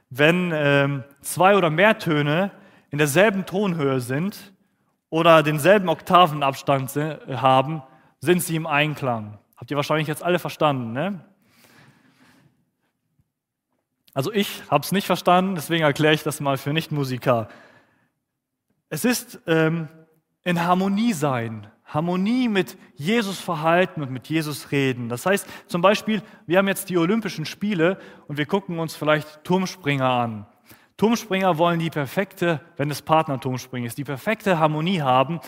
wenn 0.08 0.50
ähm, 0.54 1.04
zwei 1.20 1.56
oder 1.56 1.70
mehr 1.70 1.98
Töne 1.98 2.52
in 2.90 2.98
derselben 2.98 3.44
Tonhöhe 3.44 4.00
sind 4.00 4.52
oder 5.10 5.42
denselben 5.42 5.88
Oktavenabstand 5.88 6.96
haben, 7.28 7.82
sind 8.20 8.42
sie 8.42 8.56
im 8.56 8.66
Einklang. 8.66 9.38
Habt 9.56 9.70
ihr 9.70 9.76
wahrscheinlich 9.76 10.08
jetzt 10.08 10.22
alle 10.22 10.38
verstanden, 10.38 10.92
ne? 10.92 11.20
Also 14.14 14.32
ich 14.32 14.62
habe 14.70 14.84
es 14.84 14.92
nicht 14.92 15.06
verstanden, 15.06 15.56
deswegen 15.56 15.82
erkläre 15.82 16.14
ich 16.14 16.22
das 16.22 16.40
mal 16.40 16.56
für 16.56 16.72
Nichtmusiker. 16.72 17.48
Es 18.88 19.04
ist 19.04 19.40
ähm, 19.48 19.88
in 20.44 20.62
Harmonie 20.62 21.12
sein, 21.12 21.66
Harmonie 21.86 22.48
mit 22.48 22.76
Jesus 22.94 23.40
verhalten 23.40 24.02
und 24.02 24.10
mit 24.10 24.28
Jesus 24.28 24.70
reden. 24.72 25.08
Das 25.08 25.26
heißt 25.26 25.46
zum 25.66 25.80
Beispiel, 25.80 26.22
wir 26.46 26.58
haben 26.58 26.68
jetzt 26.68 26.90
die 26.90 26.98
Olympischen 26.98 27.46
Spiele 27.46 27.98
und 28.26 28.38
wir 28.38 28.46
gucken 28.46 28.78
uns 28.78 28.94
vielleicht 28.94 29.44
Turmspringer 29.44 30.08
an. 30.08 30.46
Turmspringer 30.96 31.58
wollen 31.58 31.80
die 31.80 31.90
perfekte, 31.90 32.60
wenn 32.76 32.90
es 32.90 33.02
Partner-Turmspringen 33.02 33.86
ist, 33.86 33.98
die 33.98 34.04
perfekte 34.04 34.58
Harmonie 34.58 35.00
haben 35.00 35.40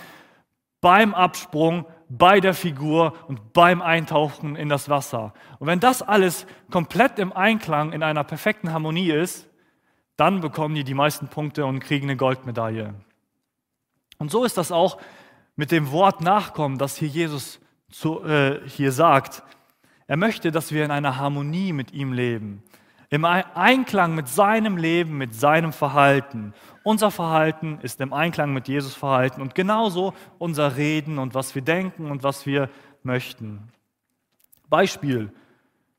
beim 0.80 1.14
Absprung, 1.14 1.86
bei 2.08 2.38
der 2.38 2.54
Figur 2.54 3.14
und 3.26 3.52
beim 3.52 3.82
Eintauchen 3.82 4.54
in 4.54 4.68
das 4.68 4.88
Wasser. 4.88 5.32
Und 5.58 5.66
wenn 5.66 5.80
das 5.80 6.02
alles 6.02 6.46
komplett 6.70 7.18
im 7.18 7.32
Einklang, 7.32 7.92
in 7.92 8.02
einer 8.02 8.22
perfekten 8.22 8.72
Harmonie 8.72 9.10
ist, 9.10 9.48
dann 10.16 10.40
bekommen 10.40 10.74
die 10.74 10.84
die 10.84 10.94
meisten 10.94 11.28
Punkte 11.28 11.66
und 11.66 11.80
kriegen 11.80 12.06
eine 12.06 12.16
Goldmedaille. 12.16 12.94
Und 14.18 14.30
so 14.30 14.44
ist 14.44 14.56
das 14.56 14.72
auch 14.72 14.98
mit 15.56 15.70
dem 15.70 15.90
Wort 15.90 16.20
nachkommen, 16.20 16.78
das 16.78 16.96
hier 16.96 17.08
Jesus 17.08 17.60
zu, 17.90 18.22
äh, 18.24 18.60
hier 18.66 18.92
sagt. 18.92 19.42
Er 20.06 20.16
möchte, 20.16 20.52
dass 20.52 20.72
wir 20.72 20.84
in 20.84 20.90
einer 20.90 21.16
Harmonie 21.16 21.72
mit 21.72 21.92
ihm 21.92 22.12
leben, 22.12 22.62
im 23.08 23.24
Einklang 23.24 24.14
mit 24.14 24.28
seinem 24.28 24.76
Leben, 24.76 25.16
mit 25.16 25.34
seinem 25.34 25.72
Verhalten. 25.72 26.54
Unser 26.82 27.10
Verhalten 27.10 27.78
ist 27.82 28.00
im 28.00 28.12
Einklang 28.12 28.52
mit 28.52 28.68
Jesus 28.68 28.94
Verhalten 28.94 29.40
und 29.40 29.54
genauso 29.54 30.14
unser 30.38 30.76
Reden 30.76 31.18
und 31.18 31.34
was 31.34 31.54
wir 31.54 31.62
denken 31.62 32.10
und 32.10 32.22
was 32.22 32.46
wir 32.46 32.68
möchten. 33.02 33.72
Beispiel, 34.68 35.32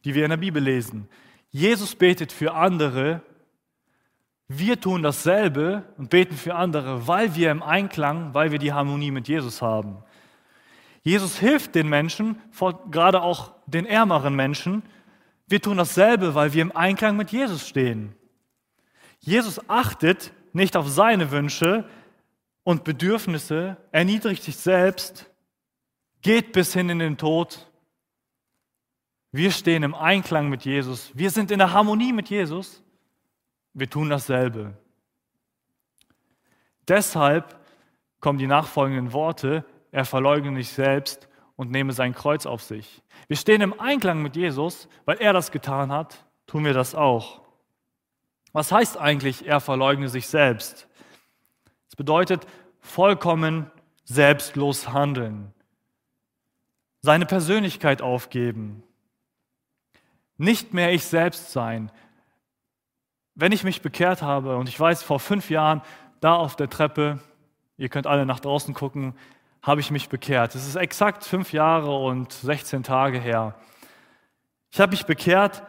die 0.03 0.15
wir 0.15 0.23
in 0.23 0.30
der 0.30 0.38
Bibel 0.38 0.62
lesen. 0.62 1.08
Jesus 1.49 1.95
betet 1.95 2.32
für 2.32 2.53
andere 2.53 3.21
wir 4.47 4.79
tun 4.79 5.03
dasselbe 5.03 5.83
und 5.97 6.10
beten 6.10 6.36
für 6.36 6.55
andere, 6.55 7.07
weil 7.07 7.36
wir 7.36 7.51
im 7.51 7.62
Einklang, 7.62 8.33
weil 8.33 8.51
wir 8.51 8.60
die 8.60 8.73
Harmonie 8.73 9.12
mit 9.12 9.27
Jesus 9.27 9.62
haben. 9.62 9.97
Jesus 11.03 11.38
hilft 11.38 11.75
den 11.75 11.89
Menschen, 11.89 12.41
gerade 12.89 13.21
auch 13.21 13.53
den 13.65 13.86
ärmeren 13.86 14.36
Menschen. 14.36 14.83
Wir 15.47 15.62
tun 15.62 15.77
dasselbe, 15.77 16.36
weil 16.36 16.53
wir 16.53 16.62
im 16.62 16.75
Einklang 16.75 17.17
mit 17.17 17.31
Jesus 17.31 17.67
stehen. 17.67 18.15
Jesus 19.19 19.69
achtet 19.69 20.31
nicht 20.53 20.77
auf 20.77 20.88
seine 20.88 21.31
Wünsche 21.31 21.86
und 22.63 22.83
Bedürfnisse, 22.83 23.77
erniedrigt 23.91 24.43
sich 24.43 24.57
selbst, 24.57 25.29
geht 26.21 26.51
bis 26.51 26.73
hin 26.73 26.89
in 26.89 26.99
den 26.99 27.17
Tod. 27.17 27.69
Wir 29.31 29.51
stehen 29.51 29.83
im 29.83 29.95
Einklang 29.95 30.49
mit 30.49 30.65
Jesus. 30.65 31.12
Wir 31.13 31.31
sind 31.31 31.51
in 31.51 31.60
der 31.60 31.73
Harmonie 31.73 32.13
mit 32.13 32.29
Jesus. 32.29 32.83
Wir 33.78 33.88
tun 33.88 34.10
dasselbe. 34.10 34.74
Deshalb 36.88 37.60
kommen 38.20 38.40
die 38.40 38.48
nachfolgenden 38.48 39.13
Worte, 39.13 39.63
er 39.92 40.04
verleugne 40.04 40.56
sich 40.56 40.70
selbst 40.70 41.30
und 41.56 41.70
nehme 41.70 41.94
sein 41.94 42.16
Kreuz 42.16 42.48
auf 42.48 42.63
sich. 42.63 43.04
Wir 43.28 43.38
stehen 43.38 43.62
im 43.62 43.80
Einklang 43.80 44.24
mit 44.24 44.36
Jesus, 44.36 44.88
weil 45.06 45.18
er 45.18 45.32
das 45.32 45.52
getan 45.52 45.92
hat, 45.92 46.26
tun 46.48 46.66
wir 46.66 46.74
das 46.74 46.96
auch. 46.96 47.42
Was 48.52 48.72
heißt 48.72 48.98
eigentlich, 48.98 49.46
er 49.46 49.60
verleugne 49.60 50.10
sich 50.10 50.28
selbst? 50.28 50.88
Es 51.88 51.96
bedeutet 51.96 52.48
vollkommen 52.80 53.70
selbstlos 54.06 54.92
handeln, 54.92 55.54
seine 57.02 57.28
Persönlichkeit 57.28 58.02
aufgeben, 58.02 58.82
nicht 60.38 60.74
mehr 60.74 60.92
ich 60.94 61.06
selbst 61.06 61.52
sein, 61.52 61.92
wenn 63.38 63.52
ich 63.52 63.63
mich 63.63 63.84
bekehrt 63.84 64.23
habe 64.23 64.58
und 64.58 64.67
ich 64.67 64.80
weiß, 64.80 65.04
vor 65.04 65.19
fünf 65.19 65.52
Jahren 65.52 65.84
da 66.21 66.34
auf 66.36 66.56
der 66.56 66.69
Treppe, 66.69 67.19
ihr 67.78 67.88
könnt 67.88 68.08
alle 68.08 68.26
nach 68.26 68.39
draußen 68.39 68.73
gucken, 68.73 69.13
habe 69.62 69.80
ich 69.80 69.91
mich 69.91 70.10
bekehrt. 70.10 70.56
Es 70.56 70.67
ist 70.67 70.76
exakt 70.76 71.23
fünf 71.23 71.54
Jahre 71.54 71.95
und 71.95 72.34
16 72.34 72.82
Tage 72.82 73.19
her. 73.19 73.54
Ich 74.71 74.80
habe 74.80 74.89
mich 74.89 75.06
bekehrt 75.06 75.62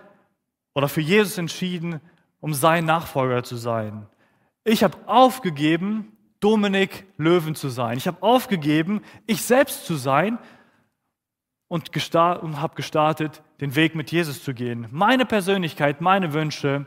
oder 0.74 0.88
für 0.88 1.02
Jesus 1.02 1.36
entschieden, 1.36 2.00
um 2.40 2.54
sein 2.54 2.86
Nachfolger 2.86 3.44
zu 3.44 3.56
sein. 3.56 4.06
Ich 4.64 4.82
habe 4.82 4.96
aufgegeben, 5.06 6.16
Dominik 6.40 7.04
Löwen 7.18 7.54
zu 7.54 7.68
sein. 7.68 7.98
Ich 7.98 8.06
habe 8.06 8.22
aufgegeben, 8.22 9.02
ich 9.26 9.42
selbst 9.42 9.84
zu 9.84 9.96
sein 9.96 10.38
und, 11.66 11.94
und 11.94 12.60
habe 12.62 12.74
gestartet, 12.76 13.42
den 13.60 13.74
Weg 13.74 13.94
mit 13.94 14.10
Jesus 14.10 14.42
zu 14.42 14.54
gehen. 14.54 14.86
Meine 14.90 15.26
Persönlichkeit, 15.26 16.00
meine 16.00 16.32
Wünsche 16.32 16.86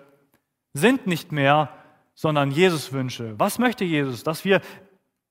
sind 0.73 1.07
nicht 1.07 1.31
mehr, 1.31 1.69
sondern 2.13 2.51
Jesus 2.51 2.93
Wünsche. 2.93 3.35
Was 3.37 3.59
möchte 3.59 3.83
Jesus? 3.83 4.23
Dass 4.23 4.45
wir 4.45 4.61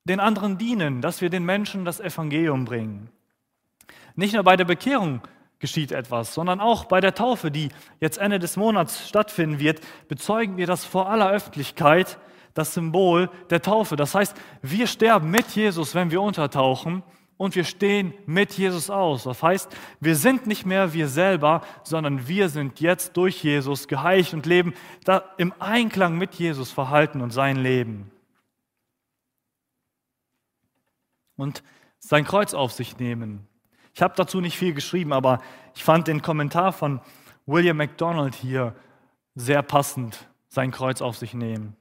den 0.03 0.19
anderen 0.19 0.57
dienen, 0.57 1.01
dass 1.01 1.21
wir 1.21 1.29
den 1.29 1.45
Menschen 1.45 1.85
das 1.85 1.99
Evangelium 1.99 2.65
bringen. 2.65 3.09
Nicht 4.15 4.33
nur 4.33 4.43
bei 4.43 4.57
der 4.57 4.65
Bekehrung 4.65 5.21
geschieht 5.59 5.91
etwas, 5.91 6.33
sondern 6.33 6.59
auch 6.59 6.85
bei 6.85 6.99
der 6.99 7.13
Taufe, 7.13 7.51
die 7.51 7.69
jetzt 7.99 8.17
Ende 8.17 8.39
des 8.39 8.57
Monats 8.57 9.07
stattfinden 9.07 9.59
wird, 9.59 9.79
bezeugen 10.07 10.57
wir 10.57 10.65
das 10.67 10.83
vor 10.83 11.09
aller 11.09 11.29
Öffentlichkeit, 11.29 12.17
das 12.53 12.73
Symbol 12.73 13.29
der 13.49 13.61
Taufe. 13.61 13.95
Das 13.95 14.15
heißt, 14.15 14.35
wir 14.61 14.87
sterben 14.87 15.29
mit 15.29 15.49
Jesus, 15.51 15.95
wenn 15.95 16.11
wir 16.11 16.21
untertauchen 16.21 17.03
und 17.41 17.55
wir 17.55 17.63
stehen 17.63 18.13
mit 18.27 18.53
Jesus 18.53 18.91
aus. 18.91 19.23
Das 19.23 19.41
heißt, 19.41 19.75
wir 19.99 20.15
sind 20.15 20.45
nicht 20.45 20.67
mehr 20.67 20.93
wir 20.93 21.07
selber, 21.07 21.63
sondern 21.81 22.27
wir 22.27 22.49
sind 22.49 22.79
jetzt 22.79 23.17
durch 23.17 23.43
Jesus 23.43 23.87
geheiligt 23.87 24.35
und 24.35 24.45
leben 24.45 24.75
im 25.37 25.51
Einklang 25.57 26.19
mit 26.19 26.35
Jesus 26.35 26.69
verhalten 26.69 27.19
und 27.19 27.31
sein 27.31 27.55
Leben. 27.55 28.11
Und 31.35 31.63
sein 31.97 32.25
Kreuz 32.25 32.53
auf 32.53 32.73
sich 32.73 32.99
nehmen. 32.99 33.47
Ich 33.95 34.03
habe 34.03 34.13
dazu 34.15 34.39
nicht 34.39 34.59
viel 34.59 34.75
geschrieben, 34.75 35.11
aber 35.11 35.41
ich 35.73 35.83
fand 35.83 36.07
den 36.07 36.21
Kommentar 36.21 36.71
von 36.71 37.01
William 37.47 37.77
MacDonald 37.77 38.35
hier 38.35 38.75
sehr 39.33 39.63
passend, 39.63 40.29
sein 40.47 40.69
Kreuz 40.69 41.01
auf 41.01 41.17
sich 41.17 41.33
nehmen. 41.33 41.75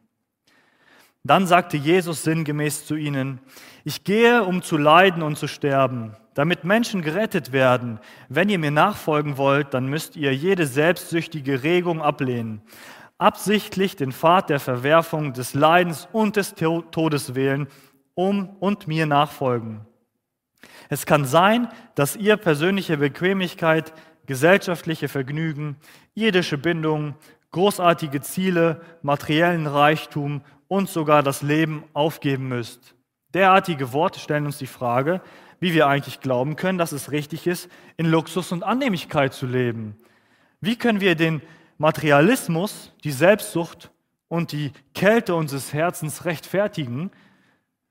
Dann 1.23 1.47
sagte 1.47 1.77
Jesus 1.77 2.23
sinngemäß 2.23 2.87
zu 2.87 2.97
ihnen, 2.97 3.41
ich 3.85 4.05
gehe, 4.05 4.45
um 4.45 4.63
zu 4.63 4.77
leiden 4.77 5.23
und 5.23 5.37
zu 5.37 5.49
sterben, 5.49 6.17
damit 6.35 6.65
Menschen 6.65 7.03
gerettet 7.03 7.53
werden. 7.53 7.99
Wenn 8.29 8.49
ihr 8.49 8.59
mir 8.59 8.71
nachfolgen 8.71 9.37
wollt, 9.37 9.75
dann 9.75 9.87
müsst 9.87 10.17
ihr 10.17 10.35
jede 10.35 10.67
selbstsüchtige 10.67 11.63
Regung 11.63 12.01
ablehnen, 12.01 12.63
absichtlich 13.19 13.97
den 13.97 14.13
Pfad 14.13 14.49
der 14.49 14.61
Verwerfung, 14.61 15.33
des 15.33 15.55
Leidens 15.55 16.09
und 16.13 16.37
des 16.37 16.55
Todes 16.55 17.35
wählen 17.35 17.69
um 18.15 18.51
und 18.61 18.87
mir 18.87 19.07
nachfolgen. 19.07 19.87
Es 20.89 21.07
kann 21.07 21.25
sein, 21.25 21.69
dass 21.95 22.17
ihr 22.17 22.37
persönliche 22.37 22.99
Bequemlichkeit, 22.99 23.95
gesellschaftliche 24.27 25.09
Vergnügen, 25.09 25.77
irdische 26.15 26.59
Bindungen, 26.59 27.15
großartige 27.53 28.21
Ziele, 28.21 28.81
materiellen 29.03 29.67
Reichtum 29.67 30.43
und 30.71 30.89
sogar 30.89 31.25
das 31.25 31.43
Leben 31.43 31.83
aufgeben 31.95 32.47
müsst. 32.47 32.95
Derartige 33.35 33.93
Worte 33.93 34.21
stellen 34.21 34.47
uns 34.47 34.59
die 34.59 34.69
Frage, 34.69 35.21
wie 35.59 35.75
wir 35.75 35.89
eigentlich 35.89 36.21
glauben 36.21 36.55
können, 36.55 36.79
dass 36.79 36.93
es 36.93 37.11
richtig 37.11 37.49
ist, 37.49 37.69
in 37.97 38.07
Luxus 38.07 38.53
und 38.53 38.63
Annehmlichkeit 38.63 39.35
zu 39.35 39.47
leben. 39.47 39.99
Wie 40.61 40.77
können 40.77 41.01
wir 41.01 41.17
den 41.17 41.43
Materialismus, 41.79 42.93
die 43.03 43.11
Selbstsucht 43.11 43.91
und 44.29 44.53
die 44.53 44.71
Kälte 44.95 45.35
unseres 45.35 45.73
Herzens 45.73 46.25
rechtfertigen? 46.25 47.11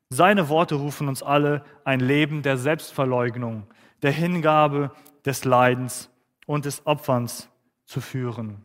Seine 0.08 0.48
Worte 0.48 0.76
rufen 0.76 1.10
uns 1.10 1.22
alle 1.22 1.66
ein 1.84 2.00
Leben 2.00 2.44
der 2.44 2.58
Selbstverleugnung, 2.58 3.68
der 4.04 4.12
Hingabe, 4.12 4.92
des 5.26 5.44
Leidens 5.44 6.10
und 6.46 6.64
des 6.64 6.88
Opferns 6.88 7.50
zu 7.84 8.00
führen. 8.00 8.64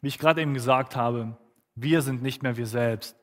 Wie 0.00 0.08
ich 0.08 0.18
gerade 0.18 0.42
eben 0.42 0.52
gesagt 0.52 0.96
habe, 0.96 1.36
wir 1.74 2.02
sind 2.02 2.22
nicht 2.22 2.42
mehr 2.42 2.56
wir 2.56 2.66
selbst. 2.66 3.16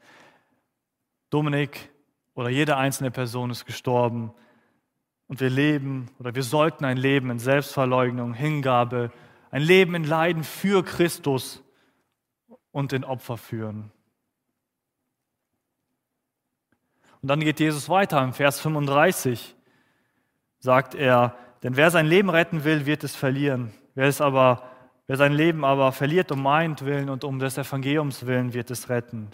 Dominik 1.29 1.89
oder 2.33 2.49
jede 2.49 2.77
einzelne 2.77 3.11
Person 3.11 3.49
ist 3.49 3.65
gestorben 3.65 4.33
und 5.27 5.39
wir 5.41 5.49
leben 5.49 6.09
oder 6.19 6.35
wir 6.35 6.43
sollten 6.43 6.85
ein 6.85 6.97
Leben 6.97 7.29
in 7.29 7.39
Selbstverleugnung, 7.39 8.33
Hingabe, 8.33 9.11
ein 9.51 9.61
Leben 9.61 9.95
in 9.95 10.03
Leiden 10.03 10.43
für 10.43 10.83
Christus 10.83 11.63
und 12.71 12.93
in 12.93 13.03
Opfer 13.03 13.37
führen. 13.37 13.91
Und 17.21 17.29
dann 17.29 17.39
geht 17.39 17.59
Jesus 17.59 17.89
weiter 17.89 18.23
im 18.23 18.33
Vers 18.33 18.59
35, 18.59 19.55
sagt 20.59 20.95
er, 20.95 21.35
denn 21.63 21.75
wer 21.75 21.91
sein 21.91 22.05
Leben 22.05 22.29
retten 22.29 22.63
will, 22.63 22.85
wird 22.85 23.03
es 23.03 23.15
verlieren. 23.15 23.73
Wer 23.95 24.07
es 24.07 24.21
aber 24.21 24.69
Wer 25.07 25.15
sein 25.15 25.33
Leben 25.33 25.63
aber 25.63 25.93
verliert 25.93 26.31
um 26.31 26.43
meinetwillen 26.43 27.09
und 27.09 27.23
um 27.23 27.39
des 27.39 27.57
Evangeliums 27.57 28.25
willen, 28.25 28.53
wird 28.53 28.69
es 28.71 28.89
retten. 28.89 29.31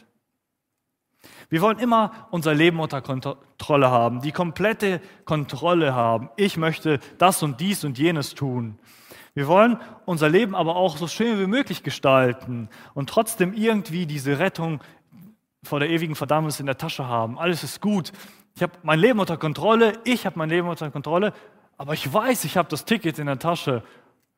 Wir 1.50 1.62
wollen 1.62 1.80
immer 1.80 2.28
unser 2.32 2.54
Leben 2.54 2.80
unter 2.80 3.02
Kontrolle 3.02 3.90
haben, 3.90 4.22
die 4.22 4.32
komplette 4.32 5.02
Kontrolle 5.26 5.96
haben. 5.96 6.30
Ich 6.36 6.58
möchte 6.58 7.00
das 7.18 7.42
und 7.42 7.60
dies 7.60 7.84
und 7.84 7.98
jenes 7.98 8.36
tun. 8.36 8.78
Wir 9.34 9.48
wollen 9.48 9.78
unser 10.06 10.30
Leben 10.30 10.54
aber 10.54 10.76
auch 10.76 10.98
so 10.98 11.08
schön 11.08 11.40
wie 11.40 11.48
möglich 11.48 11.82
gestalten 11.82 12.70
und 12.94 13.10
trotzdem 13.10 13.54
irgendwie 13.54 14.06
diese 14.06 14.38
Rettung 14.38 14.80
vor 15.64 15.80
der 15.80 15.90
ewigen 15.90 16.16
Verdammnis 16.16 16.60
in 16.60 16.68
der 16.68 16.78
Tasche 16.78 17.08
haben. 17.08 17.40
Alles 17.40 17.64
ist 17.64 17.82
gut. 17.82 18.12
Ich 18.56 18.62
habe 18.62 18.74
mein 18.84 19.00
Leben 19.00 19.20
unter 19.20 19.38
Kontrolle, 19.38 19.94
ich 20.04 20.28
habe 20.28 20.38
mein 20.38 20.50
Leben 20.50 20.68
unter 20.68 20.92
Kontrolle, 20.92 21.34
aber 21.78 21.94
ich 21.94 22.14
weiß, 22.14 22.44
ich 22.46 22.58
habe 22.58 22.70
das 22.70 22.86
Ticket 22.86 23.18
in 23.18 23.26
der 23.26 23.40
Tasche 23.40 23.82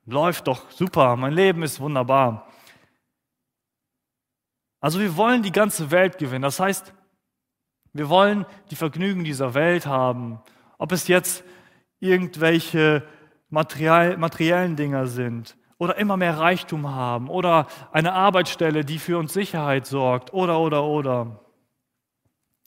läuft 0.06 0.48
doch 0.48 0.70
super, 0.72 1.16
mein 1.16 1.34
Leben 1.34 1.64
ist 1.64 1.80
wunderbar. 1.80 2.48
Also 4.80 5.00
wir 5.00 5.18
wollen 5.18 5.42
die 5.42 5.52
ganze 5.52 5.90
Welt 5.90 6.18
gewinnen. 6.18 6.44
Das 6.44 6.60
heißt, 6.60 6.94
wir 7.94 8.10
wollen 8.10 8.46
die 8.70 8.76
Vergnügen 8.76 9.24
dieser 9.24 9.54
Welt 9.54 9.86
haben. 9.86 10.40
Ob 10.78 10.92
es 10.92 11.08
jetzt 11.08 11.44
irgendwelche 12.00 13.04
materiell, 13.50 14.18
materiellen 14.18 14.76
Dinge 14.76 15.08
sind 15.08 15.58
oder 15.78 15.98
immer 15.98 16.18
mehr 16.18 16.38
Reichtum 16.38 16.90
haben 16.90 17.30
oder 17.30 17.68
eine 17.92 18.14
Arbeitsstelle, 18.14 18.86
die 18.86 19.00
für 19.00 19.18
uns 19.18 19.34
Sicherheit 19.34 19.88
sorgt 19.88 20.34
oder, 20.34 20.60
oder, 20.60 20.84
oder. 20.84 21.40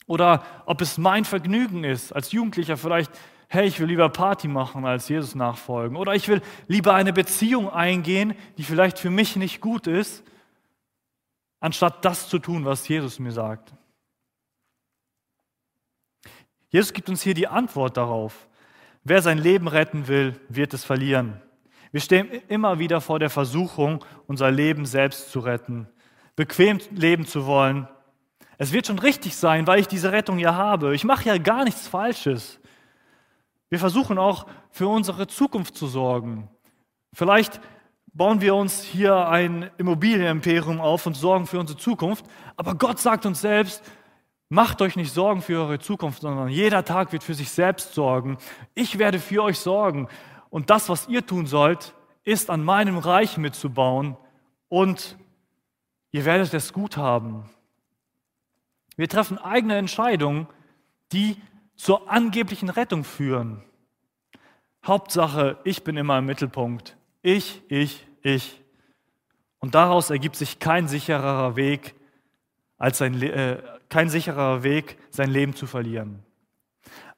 Oder 0.07 0.43
ob 0.65 0.81
es 0.81 0.97
mein 0.97 1.23
Vergnügen 1.23 1.83
ist, 1.83 2.11
als 2.11 2.31
Jugendlicher 2.31 2.77
vielleicht 2.77 3.11
hey, 3.49 3.67
ich 3.67 3.79
will 3.79 3.87
lieber 3.87 4.09
Party 4.09 4.47
machen 4.47 4.85
als 4.85 5.09
Jesus 5.09 5.33
nachfolgen. 5.33 5.97
Oder 5.97 6.13
ich 6.13 6.27
will 6.27 6.41
lieber 6.67 6.93
eine 6.93 7.11
Beziehung 7.11 7.69
eingehen, 7.69 8.35
die 8.57 8.63
vielleicht 8.63 8.99
für 8.99 9.09
mich 9.09 9.35
nicht 9.35 9.59
gut 9.59 9.87
ist, 9.87 10.23
anstatt 11.59 12.05
das 12.05 12.29
zu 12.29 12.37
tun, 12.37 12.63
was 12.63 12.87
Jesus 12.87 13.17
mir 13.17 13.31
sagt. 13.31 13.73
Jesus 16.69 16.93
gibt 16.93 17.09
uns 17.09 17.23
hier 17.23 17.33
die 17.33 17.47
Antwort 17.47 17.97
darauf. 17.97 18.47
Wer 19.03 19.23
sein 19.23 19.39
Leben 19.39 19.67
retten 19.67 20.07
will, 20.07 20.39
wird 20.47 20.75
es 20.75 20.85
verlieren. 20.85 21.41
Wir 21.91 22.01
stehen 22.01 22.29
immer 22.49 22.77
wieder 22.77 23.01
vor 23.01 23.17
der 23.17 23.31
Versuchung, 23.31 24.05
unser 24.27 24.51
Leben 24.51 24.85
selbst 24.85 25.31
zu 25.31 25.39
retten, 25.39 25.87
bequem 26.35 26.79
leben 26.91 27.25
zu 27.25 27.47
wollen. 27.47 27.87
Es 28.59 28.73
wird 28.73 28.85
schon 28.85 28.99
richtig 28.99 29.35
sein, 29.35 29.65
weil 29.65 29.79
ich 29.79 29.87
diese 29.87 30.11
Rettung 30.11 30.37
ja 30.37 30.53
habe. 30.53 30.93
Ich 30.93 31.03
mache 31.03 31.25
ja 31.25 31.39
gar 31.39 31.63
nichts 31.63 31.87
Falsches. 31.87 32.58
Wir 33.69 33.79
versuchen 33.79 34.17
auch 34.17 34.47
für 34.71 34.87
unsere 34.87 35.27
Zukunft 35.27 35.77
zu 35.77 35.87
sorgen. 35.87 36.49
Vielleicht 37.13 37.59
bauen 38.13 38.41
wir 38.41 38.55
uns 38.55 38.81
hier 38.81 39.27
ein 39.27 39.69
Immobilienimperium 39.77 40.81
auf 40.81 41.05
und 41.05 41.15
sorgen 41.15 41.45
für 41.45 41.59
unsere 41.59 41.77
Zukunft. 41.77 42.25
Aber 42.57 42.75
Gott 42.75 42.99
sagt 42.99 43.25
uns 43.25 43.41
selbst, 43.41 43.83
macht 44.49 44.81
euch 44.81 44.95
nicht 44.95 45.13
Sorgen 45.13 45.41
für 45.41 45.59
eure 45.59 45.79
Zukunft, 45.79 46.21
sondern 46.21 46.49
jeder 46.49 46.83
Tag 46.83 47.13
wird 47.13 47.23
für 47.23 47.35
sich 47.35 47.51
selbst 47.51 47.93
sorgen. 47.93 48.37
Ich 48.73 48.97
werde 48.97 49.19
für 49.19 49.43
euch 49.43 49.59
sorgen. 49.59 50.07
Und 50.49 50.71
das, 50.71 50.89
was 50.89 51.07
ihr 51.07 51.25
tun 51.25 51.45
sollt, 51.45 51.93
ist 52.23 52.49
an 52.49 52.63
meinem 52.63 52.97
Reich 52.97 53.37
mitzubauen 53.37 54.17
und 54.67 55.17
ihr 56.11 56.25
werdet 56.25 56.53
es 56.53 56.73
gut 56.73 56.97
haben. 56.97 57.49
Wir 58.95 59.07
treffen 59.07 59.37
eigene 59.37 59.77
Entscheidungen, 59.77 60.47
die 61.11 61.37
zur 61.79 62.11
angeblichen 62.11 62.69
Rettung 62.69 63.05
führen. 63.05 63.63
Hauptsache, 64.85 65.59
ich 65.63 65.85
bin 65.85 65.95
immer 65.95 66.17
im 66.17 66.25
Mittelpunkt. 66.25 66.97
Ich, 67.21 67.63
ich, 67.69 68.05
ich. 68.21 68.61
Und 69.59 69.75
daraus 69.75 70.09
ergibt 70.09 70.35
sich 70.35 70.59
kein 70.59 70.89
sicherer 70.89 71.55
Weg, 71.55 71.95
als 72.77 72.97
sein, 72.97 73.21
äh, 73.21 73.63
kein 73.87 74.09
sicherer 74.09 74.63
Weg, 74.63 74.97
sein 75.09 75.31
Leben 75.31 75.55
zu 75.55 75.67
verlieren. 75.67 76.19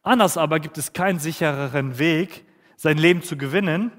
Anders 0.04 0.38
aber 0.38 0.60
gibt 0.60 0.78
es 0.78 0.94
keinen 0.94 1.18
sichereren 1.18 1.98
Weg, 1.98 2.46
sein 2.78 3.00
Leben 3.00 3.24
zu 3.24 3.38
gewinnen, 3.38 3.92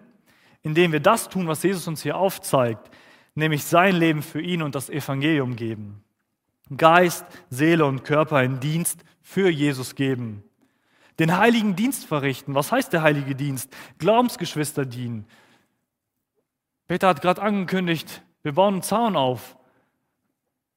indem 0.62 0.92
wir 0.92 1.01
das 1.01 1.29
tun, 1.29 1.48
was 1.48 1.64
Jesus 1.64 1.88
uns 1.88 2.05
hier 2.05 2.16
aufzeigt, 2.16 2.88
nämlich 3.35 3.64
sein 3.64 3.96
Leben 3.96 4.22
für 4.22 4.40
ihn 4.40 4.62
und 4.62 4.77
das 4.77 4.90
Evangelium 4.90 5.57
geben. 5.57 6.05
Geist, 6.77 7.27
Seele 7.51 7.85
und 7.85 8.05
Körper 8.05 8.44
in 8.44 8.61
Dienst 8.61 9.05
für 9.22 9.51
Jesus 9.51 9.96
geben. 9.96 10.44
Den 11.22 11.38
heiligen 11.38 11.76
Dienst 11.76 12.04
verrichten. 12.04 12.56
Was 12.56 12.72
heißt 12.72 12.92
der 12.92 13.02
heilige 13.02 13.37
Dienst? 13.37 13.72
Glaubensgeschwister 13.98 14.85
dienen. 14.85 15.24
Peter 16.88 17.06
hat 17.06 17.22
gerade 17.22 17.40
angekündigt, 17.40 18.24
wir 18.42 18.54
bauen 18.54 18.74
einen 18.74 18.82
Zaun 18.82 19.14
auf. 19.14 19.56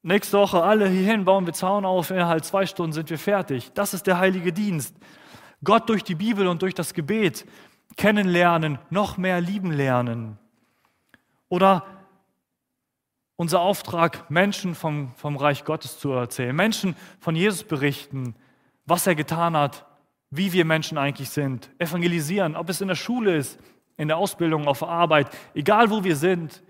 Nächste 0.03 0.37
Woche 0.37 0.61
alle 0.61 0.87
hierhin 0.87 1.25
bauen 1.25 1.47
wir 1.47 1.53
Zaun 1.53 1.83
auf, 1.83 2.11
innerhalb 2.11 2.45
zwei 2.45 2.67
Stunden 2.67 2.93
sind 2.93 3.09
wir 3.09 3.17
fertig. 3.17 3.71
Das 3.73 3.95
ist 3.95 4.05
der 4.05 4.19
heilige 4.19 4.53
Dienst. 4.53 4.95
Gott 5.63 5.89
durch 5.89 6.03
die 6.03 6.13
Bibel 6.13 6.45
und 6.45 6.61
durch 6.61 6.75
das 6.75 6.93
Gebet 6.93 7.47
kennenlernen, 7.97 8.77
noch 8.91 9.17
mehr 9.17 9.41
lieben 9.41 9.71
lernen. 9.71 10.37
Oder 11.49 11.87
unser 13.35 13.61
Auftrag, 13.61 14.29
Menschen 14.29 14.75
vom, 14.75 15.11
vom 15.15 15.37
Reich 15.37 15.65
Gottes 15.65 15.97
zu 15.97 16.11
erzählen, 16.11 16.55
Menschen 16.55 16.95
von 17.19 17.35
Jesus 17.35 17.63
berichten, 17.63 18.35
was 18.85 19.07
er 19.07 19.15
getan 19.15 19.57
hat, 19.57 19.87
wie 20.29 20.53
wir 20.53 20.65
Menschen 20.65 20.97
eigentlich 20.97 21.29
sind, 21.29 21.69
evangelisieren, 21.79 22.55
ob 22.55 22.69
es 22.69 22.81
in 22.81 22.87
der 22.87 22.95
Schule 22.95 23.35
ist, 23.35 23.59
in 23.97 24.07
der 24.07 24.17
Ausbildung, 24.17 24.67
auf 24.67 24.79
der 24.79 24.89
Arbeit, 24.89 25.29
egal 25.53 25.89
wo 25.89 26.03
wir 26.03 26.15
sind. 26.15 26.63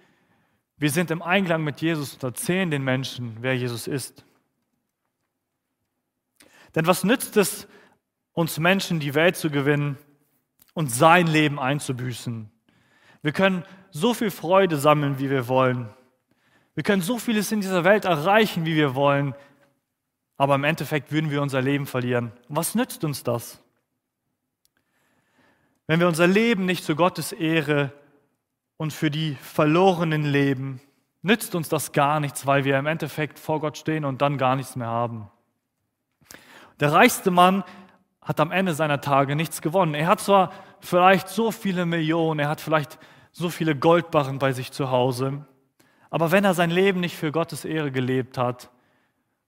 Wir 0.78 0.92
sind 0.92 1.10
im 1.10 1.22
Einklang 1.22 1.64
mit 1.64 1.82
Jesus 1.82 2.14
und 2.14 2.24
erzählen 2.24 2.70
den 2.70 2.84
Menschen, 2.84 3.38
wer 3.40 3.56
Jesus 3.56 3.88
ist. 3.88 4.26
Denn 6.76 6.86
was 6.86 7.04
nützt 7.04 7.38
es, 7.38 7.68
uns 8.34 8.60
Menschen 8.60 9.00
die 9.00 9.16
Welt 9.16 9.38
zu 9.38 9.50
gewinnen 9.50 9.98
und 10.74 10.92
sein 10.92 11.28
Leben 11.28 11.58
einzubüßen? 11.60 12.52
Wir 13.22 13.32
können 13.32 13.64
so 13.92 14.14
viel 14.14 14.30
Freude 14.30 14.78
sammeln, 14.78 15.18
wie 15.18 15.30
wir 15.30 15.48
wollen. 15.48 15.90
Wir 16.76 16.84
können 16.84 17.02
so 17.02 17.18
vieles 17.18 17.52
in 17.54 17.62
dieser 17.62 17.86
Welt 17.86 18.04
erreichen, 18.04 18.66
wie 18.66 18.76
wir 18.76 18.94
wollen. 18.94 19.34
Aber 20.38 20.56
im 20.56 20.64
Endeffekt 20.64 21.12
würden 21.12 21.32
wir 21.32 21.42
unser 21.42 21.62
Leben 21.62 21.86
verlieren. 21.86 22.32
was 22.50 22.76
nützt 22.76 23.04
uns 23.04 23.24
das? 23.24 23.62
Wenn 25.88 26.00
wir 26.00 26.08
unser 26.08 26.28
Leben 26.28 26.66
nicht 26.66 26.84
zu 26.84 26.96
Gottes 26.96 27.32
Ehre 27.32 27.92
und 28.78 28.92
für 28.92 29.12
die 29.12 29.36
Verlorenen 29.36 30.24
leben, 30.24 30.82
nützt 31.22 31.56
uns 31.56 31.70
das 31.70 31.92
gar 31.92 32.20
nichts, 32.20 32.46
weil 32.46 32.66
wir 32.66 32.78
im 32.78 32.88
Endeffekt 32.88 33.40
vor 33.40 33.60
Gott 33.60 33.78
stehen 33.78 34.04
und 34.04 34.22
dann 34.22 34.38
gar 34.38 34.56
nichts 34.56 34.76
mehr 34.76 34.88
haben. 34.88 35.30
Der 36.80 36.92
reichste 36.92 37.32
Mann 37.32 37.64
hat 38.22 38.40
am 38.40 38.52
Ende 38.52 38.74
seiner 38.74 39.00
Tage 39.00 39.36
nichts 39.36 39.62
gewonnen. 39.62 39.94
Er 39.94 40.08
hat 40.08 40.20
zwar 40.20 40.52
vielleicht 40.80 41.30
so 41.30 41.52
viele 41.52 41.86
Millionen, 41.86 42.40
er 42.40 42.50
hat 42.50 42.62
vielleicht 42.62 43.00
so 43.32 43.50
viele 43.50 43.76
Goldbarren 43.76 44.40
bei 44.40 44.52
sich 44.52 44.72
zu 44.72 44.90
Hause, 44.92 45.46
aber 46.10 46.32
wenn 46.32 46.46
er 46.46 46.54
sein 46.54 46.72
Leben 46.72 47.00
nicht 47.00 47.16
für 47.16 47.32
Gottes 47.32 47.66
Ehre 47.66 47.92
gelebt 47.92 48.38
hat, 48.38 48.70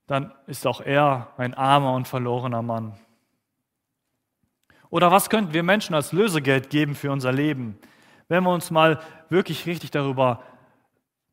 dann 0.07 0.33
ist 0.47 0.65
auch 0.65 0.81
er 0.81 1.33
ein 1.37 1.53
armer 1.53 1.93
und 1.93 2.07
verlorener 2.07 2.61
Mann. 2.61 2.93
Oder 4.89 5.11
was 5.11 5.29
könnten 5.29 5.53
wir 5.53 5.63
Menschen 5.63 5.93
als 5.93 6.13
Lösegeld 6.13 6.69
geben 6.69 6.95
für 6.95 7.11
unser 7.11 7.33
Leben? 7.33 7.77
Wenn 8.29 8.43
wir 8.43 8.51
uns 8.51 8.71
mal 8.71 8.99
wirklich 9.29 9.65
richtig 9.65 9.91
darüber 9.91 10.43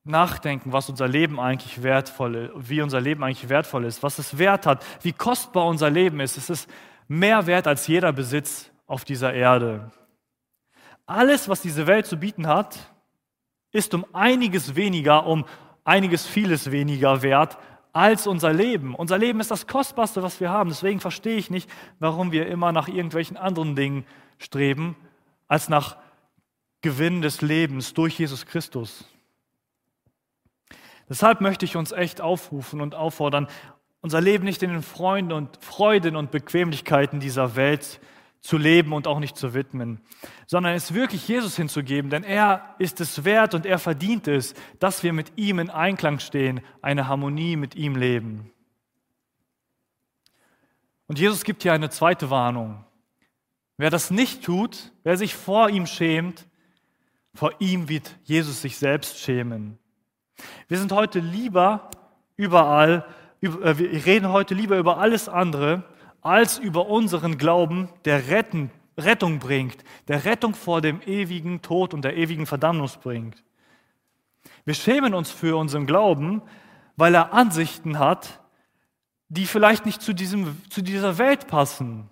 nachdenken, 0.02 0.72
was 0.72 0.90
unser 0.90 1.08
Leben 1.08 1.40
eigentlich 1.40 1.82
wertvoll 1.82 2.34
ist, 2.34 2.68
wie 2.68 2.82
unser 2.82 3.00
Leben 3.00 3.22
eigentlich 3.24 3.48
wertvoll 3.48 3.84
ist, 3.84 4.02
was 4.02 4.18
es 4.18 4.38
wert 4.38 4.66
hat, 4.66 4.84
wie 5.02 5.12
kostbar 5.12 5.66
unser 5.66 5.88
Leben 5.88 6.20
ist. 6.20 6.36
Es 6.36 6.50
ist 6.50 6.68
mehr 7.08 7.46
wert 7.46 7.66
als 7.66 7.86
jeder 7.86 8.12
Besitz 8.12 8.70
auf 8.86 9.04
dieser 9.04 9.32
Erde. 9.32 9.90
Alles, 11.06 11.48
was 11.48 11.62
diese 11.62 11.86
Welt 11.86 12.06
zu 12.06 12.16
bieten 12.16 12.46
hat, 12.46 12.78
ist 13.72 13.94
um 13.94 14.04
einiges 14.12 14.74
weniger, 14.74 15.26
um 15.26 15.44
einiges 15.84 16.26
vieles 16.26 16.70
weniger 16.70 17.22
wert 17.22 17.56
als 17.94 18.26
unser 18.26 18.52
Leben. 18.52 18.94
Unser 18.94 19.16
Leben 19.16 19.40
ist 19.40 19.50
das 19.50 19.66
Kostbarste, 19.66 20.22
was 20.22 20.40
wir 20.40 20.50
haben. 20.50 20.68
Deswegen 20.68 21.00
verstehe 21.00 21.36
ich 21.36 21.48
nicht, 21.48 21.70
warum 22.00 22.32
wir 22.32 22.46
immer 22.46 22.72
nach 22.72 22.88
irgendwelchen 22.88 23.38
anderen 23.38 23.76
Dingen 23.76 24.04
streben, 24.38 24.96
als 25.48 25.70
nach 25.70 25.96
Gewinn 26.82 27.22
des 27.22 27.40
Lebens 27.40 27.94
durch 27.94 28.18
Jesus 28.18 28.44
Christus. 28.44 29.06
Deshalb 31.08 31.40
möchte 31.40 31.64
ich 31.64 31.76
uns 31.76 31.92
echt 31.92 32.20
aufrufen 32.20 32.80
und 32.80 32.94
auffordern, 32.94 33.48
unser 34.00 34.20
Leben 34.20 34.44
nicht 34.44 34.62
in 34.62 34.70
den 34.70 34.82
Freunden 34.82 35.32
und 35.32 35.56
Freuden 35.64 36.16
und 36.16 36.30
Bequemlichkeiten 36.30 37.20
dieser 37.20 37.56
Welt 37.56 37.84
zu 37.84 38.13
zu 38.44 38.58
leben 38.58 38.92
und 38.92 39.06
auch 39.06 39.20
nicht 39.20 39.38
zu 39.38 39.54
widmen, 39.54 40.02
sondern 40.46 40.74
es 40.74 40.92
wirklich 40.92 41.26
Jesus 41.26 41.56
hinzugeben, 41.56 42.10
denn 42.10 42.24
er 42.24 42.74
ist 42.78 43.00
es 43.00 43.24
wert 43.24 43.54
und 43.54 43.64
er 43.64 43.78
verdient 43.78 44.28
es, 44.28 44.52
dass 44.78 45.02
wir 45.02 45.14
mit 45.14 45.32
ihm 45.36 45.58
in 45.58 45.70
Einklang 45.70 46.18
stehen, 46.18 46.60
eine 46.82 47.08
Harmonie 47.08 47.56
mit 47.56 47.74
ihm 47.74 47.96
leben. 47.96 48.50
Und 51.06 51.18
Jesus 51.18 51.42
gibt 51.44 51.62
hier 51.62 51.72
eine 51.72 51.88
zweite 51.88 52.28
Warnung. 52.28 52.84
Wer 53.78 53.88
das 53.88 54.10
nicht 54.10 54.44
tut, 54.44 54.92
wer 55.04 55.16
sich 55.16 55.34
vor 55.34 55.70
ihm 55.70 55.86
schämt, 55.86 56.46
vor 57.32 57.50
ihm 57.60 57.88
wird 57.88 58.14
Jesus 58.24 58.60
sich 58.60 58.76
selbst 58.76 59.18
schämen. 59.18 59.78
Wir 60.68 60.76
sind 60.76 60.92
heute 60.92 61.18
lieber 61.18 61.90
überall, 62.36 63.06
äh, 63.40 63.48
wir 63.78 64.04
reden 64.04 64.28
heute 64.28 64.52
lieber 64.52 64.76
über 64.76 64.98
alles 64.98 65.30
andere, 65.30 65.93
als 66.24 66.58
über 66.58 66.86
unseren 66.88 67.38
Glauben, 67.38 67.88
der 68.04 68.28
Retten, 68.28 68.70
Rettung 68.98 69.38
bringt, 69.38 69.76
der 70.08 70.24
Rettung 70.24 70.54
vor 70.54 70.80
dem 70.80 71.00
ewigen 71.02 71.62
Tod 71.62 71.94
und 71.94 72.02
der 72.02 72.16
ewigen 72.16 72.46
Verdammnis 72.46 72.96
bringt. 72.96 73.44
Wir 74.64 74.74
schämen 74.74 75.14
uns 75.14 75.30
für 75.30 75.56
unseren 75.56 75.86
Glauben, 75.86 76.42
weil 76.96 77.14
er 77.14 77.32
Ansichten 77.32 77.98
hat, 77.98 78.40
die 79.28 79.46
vielleicht 79.46 79.84
nicht 79.84 80.00
zu, 80.00 80.12
diesem, 80.12 80.56
zu 80.70 80.80
dieser 80.80 81.18
Welt 81.18 81.46
passen. 81.46 82.08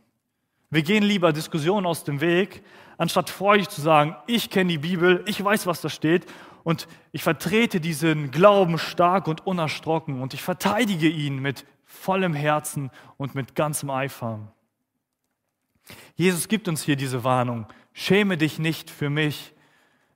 Wir 0.70 0.82
gehen 0.82 1.04
lieber 1.04 1.32
Diskussionen 1.32 1.86
aus 1.86 2.04
dem 2.04 2.20
Weg, 2.20 2.62
anstatt 2.98 3.30
freudig 3.30 3.68
zu 3.68 3.80
sagen, 3.80 4.16
ich 4.26 4.50
kenne 4.50 4.72
die 4.72 4.78
Bibel, 4.78 5.24
ich 5.26 5.42
weiß, 5.42 5.66
was 5.66 5.80
da 5.80 5.88
steht 5.88 6.26
und 6.64 6.88
ich 7.12 7.22
vertrete 7.22 7.80
diesen 7.80 8.30
Glauben 8.30 8.78
stark 8.78 9.28
und 9.28 9.46
unerschrocken 9.46 10.20
und 10.20 10.34
ich 10.34 10.42
verteidige 10.42 11.08
ihn 11.08 11.38
mit 11.38 11.64
vollem 11.92 12.34
Herzen 12.34 12.90
und 13.16 13.34
mit 13.34 13.54
ganzem 13.54 13.90
Eifer. 13.90 14.52
Jesus 16.14 16.48
gibt 16.48 16.68
uns 16.68 16.82
hier 16.82 16.96
diese 16.96 17.24
Warnung. 17.24 17.66
Schäme 17.92 18.36
dich 18.36 18.58
nicht 18.58 18.90
für 18.90 19.10
mich. 19.10 19.54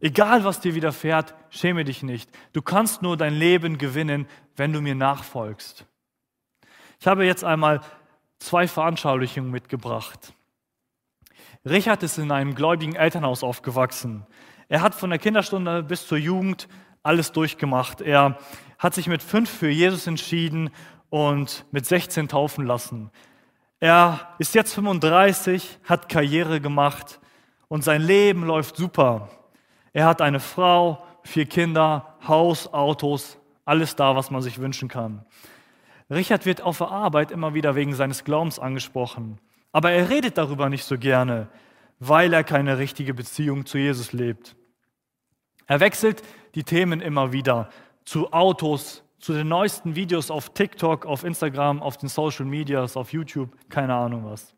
Egal, 0.00 0.44
was 0.44 0.60
dir 0.60 0.74
widerfährt, 0.74 1.34
schäme 1.50 1.84
dich 1.84 2.02
nicht. 2.02 2.30
Du 2.52 2.62
kannst 2.62 3.02
nur 3.02 3.16
dein 3.16 3.34
Leben 3.34 3.78
gewinnen, 3.78 4.26
wenn 4.56 4.72
du 4.72 4.80
mir 4.80 4.94
nachfolgst. 4.94 5.86
Ich 7.00 7.06
habe 7.06 7.26
jetzt 7.26 7.44
einmal 7.44 7.80
zwei 8.38 8.68
Veranschaulichungen 8.68 9.50
mitgebracht. 9.50 10.32
Richard 11.64 12.02
ist 12.02 12.18
in 12.18 12.30
einem 12.30 12.54
gläubigen 12.54 12.94
Elternhaus 12.94 13.42
aufgewachsen. 13.42 14.26
Er 14.68 14.82
hat 14.82 14.94
von 14.94 15.10
der 15.10 15.18
Kinderstunde 15.18 15.82
bis 15.82 16.06
zur 16.06 16.18
Jugend 16.18 16.68
alles 17.02 17.32
durchgemacht. 17.32 18.00
Er 18.00 18.38
hat 18.78 18.94
sich 18.94 19.06
mit 19.06 19.22
fünf 19.22 19.50
für 19.50 19.68
Jesus 19.68 20.06
entschieden 20.06 20.70
und 21.10 21.64
mit 21.70 21.86
16 21.86 22.28
taufen 22.28 22.66
lassen. 22.66 23.10
Er 23.80 24.34
ist 24.38 24.54
jetzt 24.54 24.74
35, 24.74 25.78
hat 25.84 26.08
Karriere 26.08 26.60
gemacht 26.60 27.20
und 27.68 27.84
sein 27.84 28.02
Leben 28.02 28.44
läuft 28.44 28.76
super. 28.76 29.28
Er 29.92 30.06
hat 30.06 30.22
eine 30.22 30.40
Frau, 30.40 31.04
vier 31.22 31.46
Kinder, 31.46 32.16
Haus, 32.26 32.72
Autos, 32.72 33.38
alles 33.64 33.96
da, 33.96 34.16
was 34.16 34.30
man 34.30 34.42
sich 34.42 34.58
wünschen 34.58 34.88
kann. 34.88 35.24
Richard 36.10 36.46
wird 36.46 36.60
auf 36.60 36.78
der 36.78 36.90
Arbeit 36.90 37.30
immer 37.30 37.54
wieder 37.54 37.74
wegen 37.74 37.94
seines 37.94 38.24
Glaubens 38.24 38.58
angesprochen. 38.58 39.38
Aber 39.72 39.90
er 39.90 40.08
redet 40.08 40.38
darüber 40.38 40.68
nicht 40.68 40.84
so 40.84 40.96
gerne, 40.96 41.48
weil 41.98 42.32
er 42.32 42.44
keine 42.44 42.78
richtige 42.78 43.12
Beziehung 43.12 43.66
zu 43.66 43.78
Jesus 43.78 44.12
lebt. 44.12 44.56
Er 45.66 45.80
wechselt 45.80 46.22
die 46.54 46.64
Themen 46.64 47.00
immer 47.00 47.32
wieder 47.32 47.68
zu 48.04 48.32
Autos, 48.32 49.02
zu 49.18 49.32
den 49.32 49.48
neuesten 49.48 49.94
Videos 49.94 50.30
auf 50.30 50.50
TikTok, 50.50 51.06
auf 51.06 51.24
Instagram, 51.24 51.82
auf 51.82 51.96
den 51.96 52.08
Social 52.08 52.44
Medias, 52.44 52.96
auf 52.96 53.12
YouTube, 53.12 53.50
keine 53.68 53.94
Ahnung 53.94 54.24
was. 54.24 54.54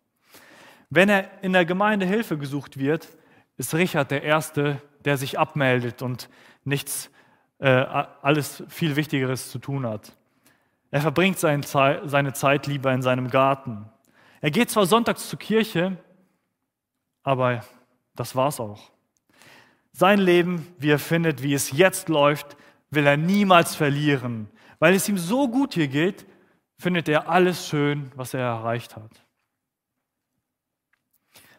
Wenn 0.91 1.09
er 1.09 1.43
in 1.43 1.53
der 1.53 1.65
Gemeinde 1.65 2.07
Hilfe 2.07 2.39
gesucht 2.39 2.79
wird, 2.79 3.09
ist 3.57 3.75
Richard 3.75 4.11
der 4.11 4.23
Erste, 4.23 4.81
der 5.05 5.17
sich 5.17 5.39
abmeldet 5.39 6.03
und 6.03 6.29
nichts, 6.65 7.11
äh, 7.59 7.69
alles 7.69 8.63
viel 8.69 8.97
Wichtigeres 8.97 9.51
zu 9.51 9.59
tun 9.59 9.87
hat. 9.87 10.13
Er 10.91 11.03
verbringt 11.03 11.39
seine 11.39 12.33
Zeit 12.33 12.67
lieber 12.67 12.93
in 12.93 13.03
seinem 13.03 13.29
Garten. 13.29 13.91
Er 14.41 14.51
geht 14.51 14.71
zwar 14.71 14.87
sonntags 14.87 15.29
zur 15.29 15.39
Kirche, 15.39 15.99
aber 17.23 17.63
das 18.15 18.35
war's 18.35 18.59
auch. 18.59 18.91
Sein 19.93 20.19
Leben, 20.19 20.67
wie 20.79 20.91
er 20.91 20.99
findet, 20.99 21.43
wie 21.43 21.53
es 21.53 21.73
jetzt 21.73 22.09
läuft, 22.09 22.57
will 22.91 23.07
er 23.07 23.17
niemals 23.17 23.75
verlieren. 23.75 24.49
Weil 24.79 24.95
es 24.95 25.09
ihm 25.09 25.19
so 25.19 25.49
gut 25.49 25.75
hier 25.75 25.89
geht, 25.89 26.27
findet 26.79 27.09
er 27.09 27.29
alles 27.29 27.67
schön, 27.67 28.13
was 28.15 28.35
er 28.35 28.41
erreicht 28.41 28.97
hat. 28.97 29.11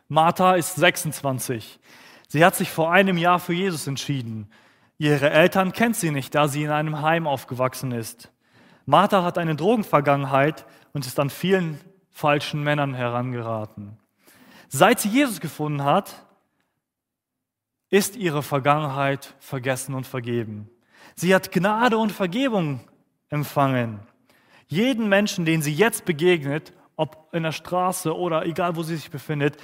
Martha 0.08 0.56
ist 0.56 0.76
26. 0.76 1.80
Sie 2.28 2.44
hat 2.44 2.56
sich 2.56 2.72
vor 2.72 2.92
einem 2.92 3.18
Jahr 3.18 3.40
für 3.40 3.54
Jesus 3.54 3.86
entschieden. 3.88 4.50
Ihre 4.98 5.30
Eltern 5.30 5.72
kennt 5.72 5.96
sie 5.96 6.12
nicht, 6.12 6.34
da 6.34 6.48
sie 6.48 6.64
in 6.64 6.72
einem 6.72 7.02
Heim 7.02 7.28
aufgewachsen 7.28 7.92
ist. 7.92 8.32
Martha 8.86 9.24
hat 9.24 9.38
eine 9.38 9.56
Drogenvergangenheit 9.56 10.66
und 10.94 11.06
ist 11.06 11.20
an 11.20 11.30
vielen 11.30 11.80
falschen 12.10 12.64
Männern 12.64 12.94
herangeraten. 12.94 14.00
Seit 14.68 15.00
sie 15.00 15.10
Jesus 15.10 15.40
gefunden 15.40 15.84
hat, 15.84 16.26
ist 17.90 18.16
ihre 18.16 18.44
Vergangenheit 18.44 19.36
vergessen 19.40 19.96
und 19.96 20.06
vergeben. 20.06 20.70
Sie 21.16 21.34
hat 21.34 21.52
Gnade 21.52 21.98
und 21.98 22.12
Vergebung 22.12 22.80
empfangen. 23.30 24.00
Jeden 24.68 25.10
Menschen, 25.10 25.46
den 25.46 25.62
sie 25.62 25.74
jetzt 25.74 26.06
begegnet, 26.06 26.74
ob 26.96 27.30
in 27.34 27.44
der 27.44 27.52
Straße 27.52 28.16
oder 28.16 28.46
egal 28.46 28.76
wo 28.76 28.84
sie 28.84 28.96
sich 28.96 29.10
befindet, 29.10 29.58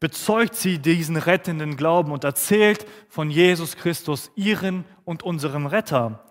bezeugt 0.00 0.54
sie 0.54 0.78
diesen 0.78 1.16
rettenden 1.16 1.76
Glauben 1.76 2.12
und 2.12 2.24
erzählt 2.24 2.86
von 3.08 3.30
Jesus 3.30 3.76
Christus, 3.76 4.30
ihren 4.34 4.84
und 5.04 5.22
unserem 5.22 5.66
Retter. 5.66 6.22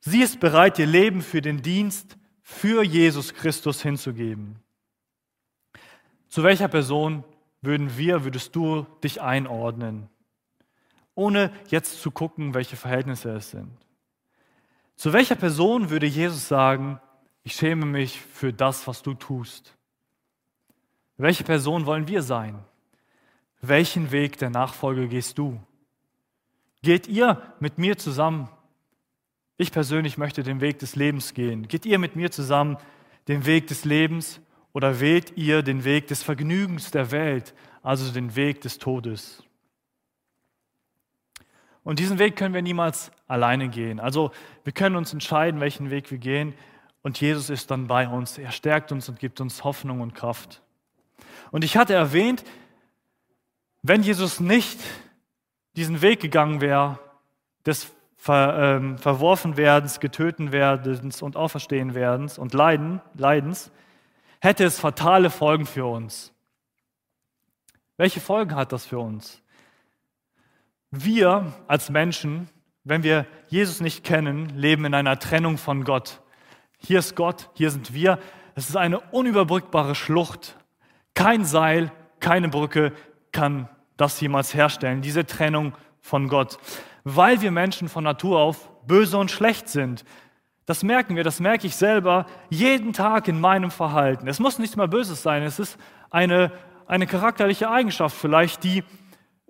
Sie 0.00 0.22
ist 0.22 0.40
bereit, 0.40 0.78
ihr 0.78 0.86
Leben 0.86 1.20
für 1.20 1.42
den 1.42 1.62
Dienst 1.62 2.16
für 2.42 2.82
Jesus 2.82 3.34
Christus 3.34 3.82
hinzugeben. 3.82 4.56
Zu 6.28 6.42
welcher 6.42 6.68
Person 6.68 7.24
würden 7.60 7.96
wir, 7.96 8.24
würdest 8.24 8.56
du 8.56 8.86
dich 9.04 9.20
einordnen? 9.20 10.08
Ohne 11.20 11.52
jetzt 11.68 12.00
zu 12.00 12.10
gucken, 12.10 12.54
welche 12.54 12.76
Verhältnisse 12.76 13.28
es 13.32 13.50
sind. 13.50 13.68
Zu 14.96 15.12
welcher 15.12 15.34
Person 15.34 15.90
würde 15.90 16.06
Jesus 16.06 16.48
sagen, 16.48 16.98
ich 17.42 17.52
schäme 17.52 17.84
mich 17.84 18.18
für 18.18 18.54
das, 18.54 18.86
was 18.86 19.02
du 19.02 19.12
tust? 19.12 19.76
Welche 21.18 21.44
Person 21.44 21.84
wollen 21.84 22.08
wir 22.08 22.22
sein? 22.22 22.58
Welchen 23.60 24.12
Weg 24.12 24.38
der 24.38 24.48
Nachfolge 24.48 25.08
gehst 25.08 25.36
du? 25.36 25.60
Geht 26.80 27.06
ihr 27.06 27.42
mit 27.60 27.76
mir 27.76 27.98
zusammen? 27.98 28.48
Ich 29.58 29.72
persönlich 29.72 30.16
möchte 30.16 30.42
den 30.42 30.62
Weg 30.62 30.78
des 30.78 30.96
Lebens 30.96 31.34
gehen. 31.34 31.68
Geht 31.68 31.84
ihr 31.84 31.98
mit 31.98 32.16
mir 32.16 32.30
zusammen 32.30 32.78
den 33.28 33.44
Weg 33.44 33.66
des 33.66 33.84
Lebens 33.84 34.40
oder 34.72 35.00
wählt 35.00 35.36
ihr 35.36 35.62
den 35.62 35.84
Weg 35.84 36.06
des 36.06 36.22
Vergnügens 36.22 36.90
der 36.90 37.10
Welt, 37.10 37.52
also 37.82 38.10
den 38.10 38.36
Weg 38.36 38.62
des 38.62 38.78
Todes? 38.78 39.42
Und 41.82 41.98
diesen 41.98 42.18
Weg 42.18 42.36
können 42.36 42.54
wir 42.54 42.62
niemals 42.62 43.10
alleine 43.26 43.68
gehen. 43.68 44.00
Also 44.00 44.32
wir 44.64 44.72
können 44.72 44.96
uns 44.96 45.12
entscheiden, 45.12 45.60
welchen 45.60 45.90
Weg 45.90 46.10
wir 46.10 46.18
gehen. 46.18 46.54
Und 47.02 47.20
Jesus 47.20 47.48
ist 47.48 47.70
dann 47.70 47.86
bei 47.86 48.06
uns. 48.06 48.36
Er 48.38 48.52
stärkt 48.52 48.92
uns 48.92 49.08
und 49.08 49.18
gibt 49.18 49.40
uns 49.40 49.64
Hoffnung 49.64 50.00
und 50.00 50.14
Kraft. 50.14 50.62
Und 51.50 51.64
ich 51.64 51.76
hatte 51.76 51.94
erwähnt, 51.94 52.44
wenn 53.82 54.02
Jesus 54.02 54.40
nicht 54.40 54.78
diesen 55.76 56.02
Weg 56.02 56.20
gegangen 56.20 56.60
wäre, 56.60 56.98
des 57.64 57.90
Ver, 58.16 58.76
ähm, 58.76 58.98
Verworfenwerdens, 58.98 59.98
Getötenwerdens 59.98 61.22
und 61.22 61.36
Auferstehenwerdens 61.36 62.36
und 62.36 62.52
Leiden, 62.52 63.00
Leidens, 63.14 63.70
hätte 64.42 64.64
es 64.64 64.78
fatale 64.78 65.30
Folgen 65.30 65.64
für 65.64 65.86
uns. 65.86 66.30
Welche 67.96 68.20
Folgen 68.20 68.54
hat 68.56 68.72
das 68.72 68.84
für 68.84 68.98
uns? 68.98 69.42
Wir 70.92 71.52
als 71.68 71.88
Menschen, 71.88 72.48
wenn 72.82 73.04
wir 73.04 73.24
Jesus 73.46 73.80
nicht 73.80 74.02
kennen, 74.02 74.48
leben 74.56 74.84
in 74.84 74.94
einer 74.94 75.20
Trennung 75.20 75.56
von 75.56 75.84
Gott. 75.84 76.20
Hier 76.78 76.98
ist 76.98 77.14
Gott, 77.14 77.48
hier 77.54 77.70
sind 77.70 77.94
wir. 77.94 78.18
Es 78.56 78.68
ist 78.68 78.76
eine 78.76 78.98
unüberbrückbare 78.98 79.94
Schlucht. 79.94 80.56
Kein 81.14 81.44
Seil, 81.44 81.92
keine 82.18 82.48
Brücke, 82.48 82.92
kann 83.30 83.68
das 83.96 84.20
jemals 84.20 84.52
herstellen, 84.52 85.00
diese 85.00 85.24
Trennung 85.24 85.74
von 86.00 86.28
Gott. 86.28 86.58
Weil 87.04 87.40
wir 87.40 87.52
Menschen 87.52 87.88
von 87.88 88.02
Natur 88.02 88.40
auf 88.40 88.68
böse 88.84 89.16
und 89.16 89.30
schlecht 89.30 89.68
sind. 89.68 90.04
Das 90.66 90.82
merken 90.82 91.14
wir, 91.14 91.22
das 91.22 91.38
merke 91.38 91.68
ich 91.68 91.76
selber 91.76 92.26
jeden 92.48 92.92
Tag 92.92 93.28
in 93.28 93.40
meinem 93.40 93.70
Verhalten. 93.70 94.26
Es 94.26 94.40
muss 94.40 94.58
nicht 94.58 94.76
mal 94.76 94.88
Böses 94.88 95.22
sein, 95.22 95.44
es 95.44 95.60
ist 95.60 95.78
eine, 96.10 96.50
eine 96.86 97.06
charakterliche 97.06 97.70
Eigenschaft 97.70 98.16
vielleicht, 98.16 98.64
die 98.64 98.82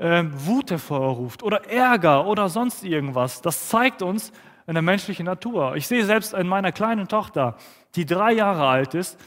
äh, 0.01 0.25
Wut 0.33 0.71
hervorruft 0.71 1.43
oder 1.43 1.69
Ärger 1.71 2.27
oder 2.27 2.49
sonst 2.49 2.83
irgendwas. 2.85 3.43
Das 3.43 3.69
zeigt 3.69 4.03
uns 4.03 4.33
in 4.67 4.75
der 4.75 4.83
menschlichen 4.83 5.27
Natur. 5.27 5.77
Ich 5.77 5.87
sehe 5.87 6.05
selbst 6.05 6.33
in 6.33 6.49
meiner 6.49 6.73
kleinen 6.73 7.07
Tochter, 7.07 7.57
die 7.95 8.07
drei 8.07 8.33
Jahre 8.33 8.67
alt 8.67 8.95
ist, 8.95 9.19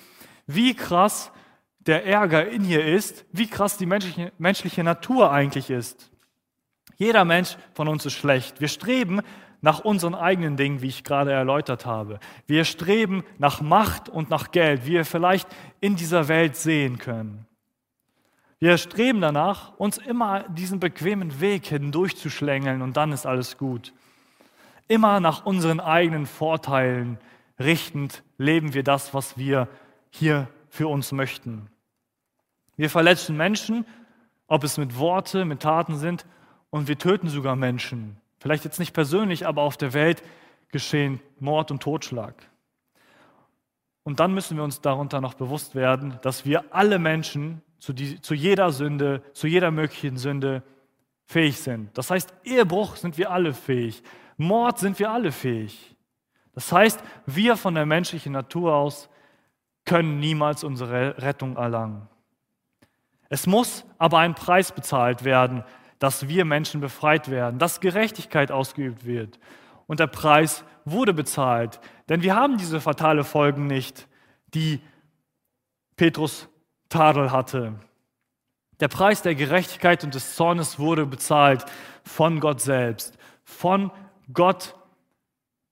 wie 0.48 0.74
krass 0.74 1.32
der 1.80 2.06
Ärger 2.06 2.48
in 2.48 2.66
ihr 2.66 2.86
ist, 2.86 3.26
wie 3.32 3.48
krass 3.48 3.78
die 3.78 3.86
menschliche, 3.86 4.32
menschliche 4.38 4.84
Natur 4.84 5.32
eigentlich 5.32 5.70
ist. 5.70 6.10
Jeder 6.98 7.26
Mensch 7.26 7.58
von 7.74 7.88
uns 7.88 8.06
ist 8.06 8.14
schlecht. 8.14 8.60
Wir 8.62 8.68
streben 8.68 9.22
nach 9.62 9.80
unseren 9.80 10.16
eigenen 10.16 10.58
Dingen, 10.58 10.82
wie 10.82 10.88
ich 10.88 11.04
gerade 11.04 11.32
erläutert 11.32 11.86
habe. 11.86 12.20
Wir 12.48 12.66
streben 12.66 13.24
nach 13.38 13.62
Macht 13.62 14.10
und 14.10 14.30
nach 14.30 14.52
Geld, 14.52 14.86
wie 14.86 14.94
wir 14.94 15.06
vielleicht 15.06 15.48
in 15.82 15.96
dieser 15.96 16.28
Welt 16.28 16.56
sehen 16.56 16.98
können. 16.98 17.46
Wir 18.64 18.78
streben 18.78 19.20
danach, 19.20 19.74
uns 19.78 19.98
immer 19.98 20.48
diesen 20.48 20.80
bequemen 20.80 21.42
Weg 21.42 21.66
hindurchzuschlängeln 21.66 22.82
und 22.82 22.96
dann 22.96 23.12
ist 23.12 23.26
alles 23.26 23.58
gut. 23.58 23.92
Immer 24.88 25.20
nach 25.20 25.46
unseren 25.46 25.82
eigenen 25.82 26.26
Vorteilen 26.26 27.18
richtend 27.60 28.24
leben 28.38 28.74
wir 28.74 28.84
das, 28.84 29.14
was 29.14 29.38
wir 29.38 29.68
hier 30.12 30.48
für 30.70 30.88
uns 30.88 31.12
möchten. 31.12 31.70
Wir 32.78 32.90
verletzen 32.90 33.36
Menschen, 33.36 33.86
ob 34.48 34.64
es 34.64 34.78
mit 34.78 34.98
Worte, 34.98 35.44
mit 35.44 35.62
Taten 35.62 35.98
sind, 35.98 36.26
und 36.70 36.88
wir 36.88 36.98
töten 36.98 37.28
sogar 37.28 37.58
Menschen. 37.58 38.16
Vielleicht 38.40 38.64
jetzt 38.64 38.80
nicht 38.80 38.94
persönlich, 38.94 39.46
aber 39.46 39.64
auf 39.64 39.76
der 39.76 39.92
Welt 39.92 40.24
geschehen 40.70 41.20
Mord 41.38 41.70
und 41.70 41.84
Totschlag. 41.84 42.34
Und 44.04 44.22
dann 44.22 44.34
müssen 44.34 44.56
wir 44.56 44.64
uns 44.64 44.80
darunter 44.80 45.20
noch 45.20 45.34
bewusst 45.34 45.76
werden, 45.76 46.18
dass 46.22 46.46
wir 46.46 46.64
alle 46.74 46.98
Menschen 46.98 47.62
zu, 47.84 47.92
die, 47.92 48.22
zu 48.22 48.34
jeder 48.34 48.72
Sünde, 48.72 49.22
zu 49.34 49.46
jeder 49.46 49.70
möglichen 49.70 50.16
Sünde 50.16 50.64
fähig 51.26 51.60
sind. 51.60 51.90
Das 51.98 52.12
heißt, 52.12 52.34
Ehebruch 52.46 52.96
sind 52.96 53.18
wir 53.18 53.30
alle 53.30 53.54
fähig. 53.54 54.02
Mord 54.38 54.80
sind 54.80 55.00
wir 55.00 55.12
alle 55.12 55.34
fähig. 55.34 55.94
Das 56.54 56.72
heißt, 56.72 57.04
wir 57.26 57.58
von 57.58 57.76
der 57.76 57.86
menschlichen 57.86 58.32
Natur 58.32 58.74
aus 58.74 59.10
können 59.84 60.22
niemals 60.22 60.64
unsere 60.64 61.22
Rettung 61.22 61.58
erlangen. 61.58 62.08
Es 63.28 63.48
muss 63.48 63.84
aber 63.98 64.20
ein 64.20 64.34
Preis 64.34 64.72
bezahlt 64.72 65.26
werden, 65.26 65.66
dass 66.00 66.30
wir 66.30 66.46
Menschen 66.46 66.80
befreit 66.80 67.30
werden, 67.30 67.60
dass 67.60 67.82
Gerechtigkeit 67.82 68.50
ausgeübt 68.50 69.04
wird. 69.04 69.42
Und 69.88 70.00
der 70.00 70.08
Preis 70.08 70.64
wurde 70.86 71.14
bezahlt, 71.14 71.82
denn 72.08 72.24
wir 72.24 72.34
haben 72.34 72.58
diese 72.58 72.80
fatale 72.80 73.26
Folgen 73.26 73.68
nicht, 73.68 74.08
die 74.54 74.80
Petrus 75.98 76.48
Tadel 76.94 77.32
hatte. 77.32 77.74
Der 78.80 78.88
Preis 78.88 79.24
der 79.24 79.34
Gerechtigkeit 79.34 80.04
und 80.04 80.14
des 80.14 80.36
Zornes 80.36 80.78
wurde 80.78 81.08
bezahlt 81.08 81.66
von 82.04 82.40
Gott 82.40 82.62
selbst, 82.62 83.18
von 83.44 83.90
Gott, 84.32 84.76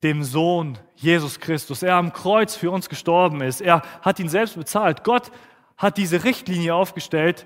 dem 0.02 0.24
Sohn 0.24 0.80
Jesus 0.96 1.40
Christus. 1.40 1.84
Er 1.84 1.96
am 1.98 2.12
Kreuz 2.12 2.56
für 2.56 2.72
uns 2.72 2.90
gestorben 2.90 3.42
ist. 3.42 3.62
Er 3.62 3.84
hat 4.02 4.20
ihn 4.20 4.30
selbst 4.30 4.56
bezahlt. 4.56 5.04
Gott 5.04 5.32
hat 5.78 5.98
diese 5.98 6.24
Richtlinie 6.24 6.74
aufgestellt 6.74 7.46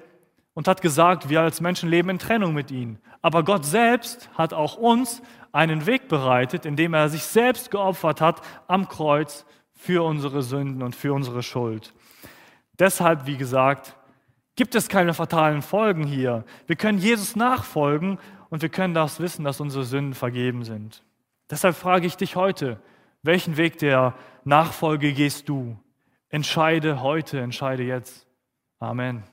und 0.54 0.70
hat 0.70 0.82
gesagt, 0.82 1.28
wir 1.28 1.42
als 1.42 1.60
Menschen 1.60 1.90
leben 1.90 2.10
in 2.12 2.20
Trennung 2.20 2.54
mit 2.54 2.72
ihm. 2.72 2.98
Aber 3.22 3.44
Gott 3.44 3.66
selbst 3.66 4.30
hat 4.36 4.54
auch 4.54 4.78
uns 4.78 5.22
einen 5.52 5.86
Weg 5.86 6.08
bereitet, 6.08 6.66
indem 6.66 6.94
er 6.94 7.10
sich 7.10 7.24
selbst 7.24 7.72
geopfert 7.72 8.22
hat 8.22 8.42
am 8.68 8.88
Kreuz 8.88 9.46
für 9.74 10.06
unsere 10.06 10.44
Sünden 10.44 10.82
und 10.82 10.96
für 10.96 11.14
unsere 11.14 11.44
Schuld. 11.44 11.94
Deshalb, 12.80 13.26
wie 13.26 13.38
gesagt, 13.38 13.96
gibt 14.56 14.76
es 14.76 14.90
keine 14.90 15.14
fatalen 15.14 15.62
Folgen 15.62 16.06
hier. 16.06 16.44
Wir 16.68 16.76
können 16.76 16.98
Jesus 16.98 17.36
nachfolgen 17.36 18.20
und 18.50 18.62
wir 18.62 18.70
können 18.70 18.94
das 18.94 19.20
wissen, 19.20 19.44
dass 19.44 19.60
unsere 19.60 19.84
Sünden 19.84 20.14
vergeben 20.14 20.64
sind. 20.64 21.04
Deshalb 21.50 21.76
frage 21.76 22.08
ich 22.08 22.18
dich 22.18 22.36
heute, 22.36 22.80
welchen 23.22 23.58
Weg 23.58 23.78
der 23.80 24.16
Nachfolge 24.44 25.14
gehst 25.14 25.50
du? 25.50 25.78
Entscheide 26.30 27.02
heute, 27.02 27.40
entscheide 27.40 27.84
jetzt. 27.84 28.28
Amen. 28.80 29.24